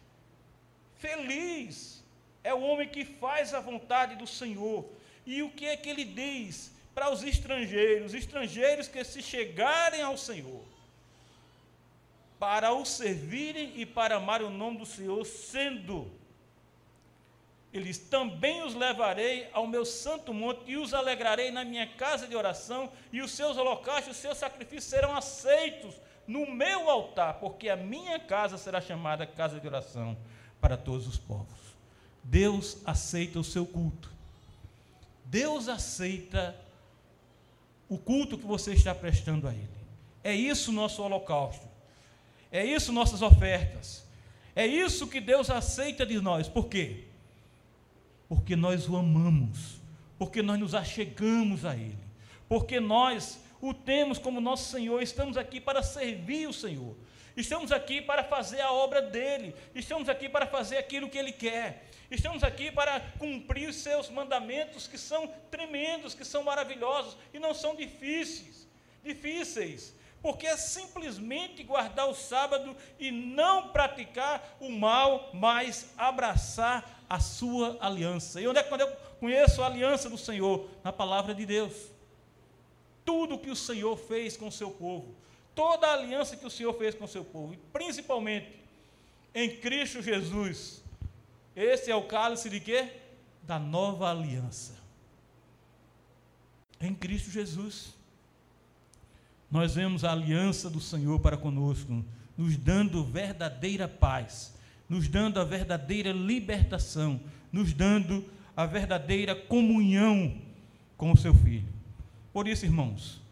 Feliz 0.98 2.02
é 2.42 2.54
o 2.54 2.60
homem 2.60 2.88
que 2.88 3.04
faz 3.04 3.52
a 3.52 3.60
vontade 3.60 4.16
do 4.16 4.26
Senhor. 4.26 4.84
E 5.26 5.42
o 5.42 5.50
que 5.50 5.66
é 5.66 5.76
que 5.76 5.88
ele 5.88 6.04
diz? 6.04 6.74
para 6.94 7.10
os 7.10 7.22
estrangeiros, 7.24 8.14
estrangeiros 8.14 8.86
que 8.86 9.02
se 9.02 9.20
chegarem 9.20 10.00
ao 10.00 10.16
Senhor, 10.16 10.62
para 12.38 12.72
o 12.72 12.84
servirem 12.84 13.72
e 13.74 13.84
para 13.84 14.16
amar 14.16 14.42
o 14.42 14.50
nome 14.50 14.78
do 14.78 14.86
Senhor, 14.86 15.24
sendo 15.26 16.10
eles 17.74 17.98
também 17.98 18.62
os 18.62 18.72
levarei 18.72 19.48
ao 19.52 19.66
meu 19.66 19.84
santo 19.84 20.32
monte 20.32 20.70
e 20.70 20.76
os 20.76 20.94
alegrarei 20.94 21.50
na 21.50 21.64
minha 21.64 21.88
casa 21.88 22.24
de 22.24 22.36
oração, 22.36 22.88
e 23.12 23.20
os 23.20 23.32
seus 23.32 23.56
holocaustos, 23.56 24.14
os 24.14 24.22
seus 24.22 24.38
sacrifícios 24.38 24.84
serão 24.84 25.16
aceitos 25.16 25.96
no 26.24 26.48
meu 26.48 26.88
altar, 26.88 27.34
porque 27.40 27.68
a 27.68 27.76
minha 27.76 28.18
casa 28.20 28.56
será 28.56 28.80
chamada 28.80 29.26
casa 29.26 29.58
de 29.58 29.66
oração 29.66 30.16
para 30.60 30.76
todos 30.76 31.08
os 31.08 31.18
povos. 31.18 31.74
Deus 32.22 32.78
aceita 32.84 33.40
o 33.40 33.44
seu 33.44 33.66
culto. 33.66 34.08
Deus 35.24 35.68
aceita 35.68 36.54
o 37.88 37.98
culto 37.98 38.38
que 38.38 38.46
você 38.46 38.72
está 38.72 38.94
prestando 38.94 39.48
a 39.48 39.52
Ele. 39.52 39.68
É 40.22 40.32
isso 40.32 40.70
nosso 40.70 41.02
holocausto. 41.02 41.66
É 42.52 42.64
isso 42.64 42.92
nossas 42.92 43.20
ofertas. 43.20 44.06
É 44.54 44.64
isso 44.64 45.08
que 45.08 45.20
Deus 45.20 45.50
aceita 45.50 46.06
de 46.06 46.20
nós. 46.20 46.48
Por 46.48 46.68
quê? 46.68 47.08
Porque 48.28 48.56
nós 48.56 48.88
o 48.88 48.96
amamos. 48.96 49.80
Porque 50.18 50.42
nós 50.42 50.58
nos 50.58 50.74
achegamos 50.74 51.64
a 51.64 51.76
Ele. 51.76 51.98
Porque 52.48 52.80
nós 52.80 53.40
o 53.60 53.72
temos 53.72 54.18
como 54.18 54.40
nosso 54.40 54.70
Senhor. 54.70 55.02
Estamos 55.02 55.36
aqui 55.36 55.60
para 55.60 55.82
servir 55.82 56.48
o 56.48 56.52
Senhor. 56.52 56.94
Estamos 57.36 57.72
aqui 57.72 58.00
para 58.00 58.22
fazer 58.22 58.60
a 58.60 58.70
obra 58.70 59.02
dele. 59.02 59.54
Estamos 59.74 60.08
aqui 60.08 60.28
para 60.28 60.46
fazer 60.46 60.76
aquilo 60.76 61.08
que 61.08 61.18
ele 61.18 61.32
quer. 61.32 61.88
Estamos 62.10 62.44
aqui 62.44 62.70
para 62.70 63.00
cumprir 63.18 63.68
os 63.68 63.76
seus 63.76 64.08
mandamentos 64.08 64.86
que 64.86 64.96
são 64.96 65.26
tremendos, 65.50 66.14
que 66.14 66.24
são 66.24 66.44
maravilhosos 66.44 67.16
e 67.32 67.40
não 67.40 67.52
são 67.52 67.74
difíceis. 67.74 68.68
Difíceis, 69.02 69.94
porque 70.24 70.46
é 70.46 70.56
simplesmente 70.56 71.62
guardar 71.62 72.08
o 72.08 72.14
sábado 72.14 72.74
e 72.98 73.10
não 73.10 73.68
praticar 73.68 74.56
o 74.58 74.70
mal, 74.70 75.28
mas 75.34 75.92
abraçar 75.98 77.04
a 77.06 77.20
sua 77.20 77.76
aliança. 77.78 78.40
E 78.40 78.48
onde 78.48 78.58
é 78.58 78.62
que 78.62 78.72
eu 78.72 78.96
conheço 79.20 79.62
a 79.62 79.66
aliança 79.66 80.08
do 80.08 80.16
Senhor? 80.16 80.66
Na 80.82 80.90
palavra 80.90 81.34
de 81.34 81.44
Deus. 81.44 81.74
Tudo 83.04 83.38
que 83.38 83.50
o 83.50 83.54
Senhor 83.54 83.98
fez 83.98 84.34
com 84.34 84.48
o 84.48 84.50
seu 84.50 84.70
povo, 84.70 85.14
toda 85.54 85.88
a 85.88 85.92
aliança 85.92 86.38
que 86.38 86.46
o 86.46 86.50
Senhor 86.50 86.72
fez 86.72 86.94
com 86.94 87.04
o 87.04 87.08
seu 87.08 87.22
povo, 87.22 87.52
e 87.52 87.58
principalmente 87.70 88.50
em 89.34 89.54
Cristo 89.58 90.00
Jesus. 90.00 90.82
Esse 91.54 91.90
é 91.90 91.94
o 91.94 92.04
cálice 92.04 92.48
de 92.48 92.60
quê? 92.60 92.90
Da 93.42 93.58
nova 93.58 94.10
aliança. 94.10 94.74
Em 96.80 96.94
Cristo 96.94 97.28
Jesus 97.28 97.92
nós 99.54 99.76
vemos 99.76 100.02
a 100.02 100.10
aliança 100.10 100.68
do 100.68 100.80
Senhor 100.80 101.20
para 101.20 101.36
conosco, 101.36 102.04
nos 102.36 102.56
dando 102.56 103.04
verdadeira 103.04 103.86
paz, 103.86 104.52
nos 104.88 105.06
dando 105.06 105.38
a 105.38 105.44
verdadeira 105.44 106.10
libertação, 106.10 107.20
nos 107.52 107.72
dando 107.72 108.24
a 108.56 108.66
verdadeira 108.66 109.32
comunhão 109.32 110.36
com 110.96 111.12
o 111.12 111.16
seu 111.16 111.32
Filho. 111.32 111.68
Por 112.32 112.48
isso, 112.48 112.64
irmãos, 112.64 113.22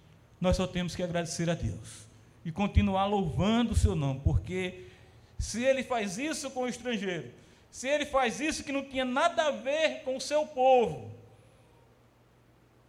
nós 0.41 0.57
só 0.57 0.65
temos 0.65 0.95
que 0.95 1.03
agradecer 1.03 1.51
a 1.51 1.55
Deus 1.55 2.07
e 2.45 2.53
continuar 2.53 3.07
louvando 3.07 3.73
o 3.73 3.77
seu 3.77 3.97
nome, 3.97 4.21
porque 4.23 4.85
se 5.41 5.65
ele 5.65 5.83
faz 5.83 6.19
isso 6.19 6.53
com 6.53 6.61
o 6.61 6.69
estrangeiro, 6.69 7.33
se 7.69 7.89
ele 7.89 8.07
faz 8.07 8.39
isso 8.39 8.63
que 8.63 8.71
não 8.71 8.85
tinha 8.85 9.05
nada 9.05 9.49
a 9.49 9.51
ver 9.51 10.05
com 10.05 10.17
o 10.17 10.21
seu 10.21 10.47
povo, 10.47 11.11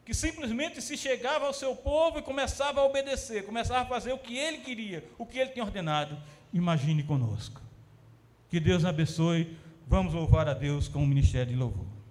que 0.06 0.14
simplesmente 0.14 0.82
se 0.82 0.98
chegava 0.98 1.46
ao 1.46 1.54
seu 1.54 1.76
povo 1.76 2.20
e 2.20 2.22
começava 2.22 2.82
a 2.82 2.86
obedecer, 2.86 3.46
começava 3.46 3.82
a 3.82 3.86
fazer 3.86 4.12
o 4.12 4.18
que 4.18 4.38
ele 4.38 4.58
queria, 4.58 5.04
o 5.18 5.26
que 5.26 5.40
ele 5.40 5.52
tinha 5.52 5.64
ordenado. 5.64 6.18
Imagine 6.54 7.04
conosco. 7.04 7.62
Que 8.50 8.60
Deus 8.60 8.86
abençoe. 8.86 9.58
Vamos 9.88 10.14
louvar 10.14 10.48
a 10.48 10.54
Deus 10.54 10.88
com 10.88 11.04
o 11.04 11.08
ministério 11.08 11.52
de 11.52 11.58
louvor. 11.58 12.03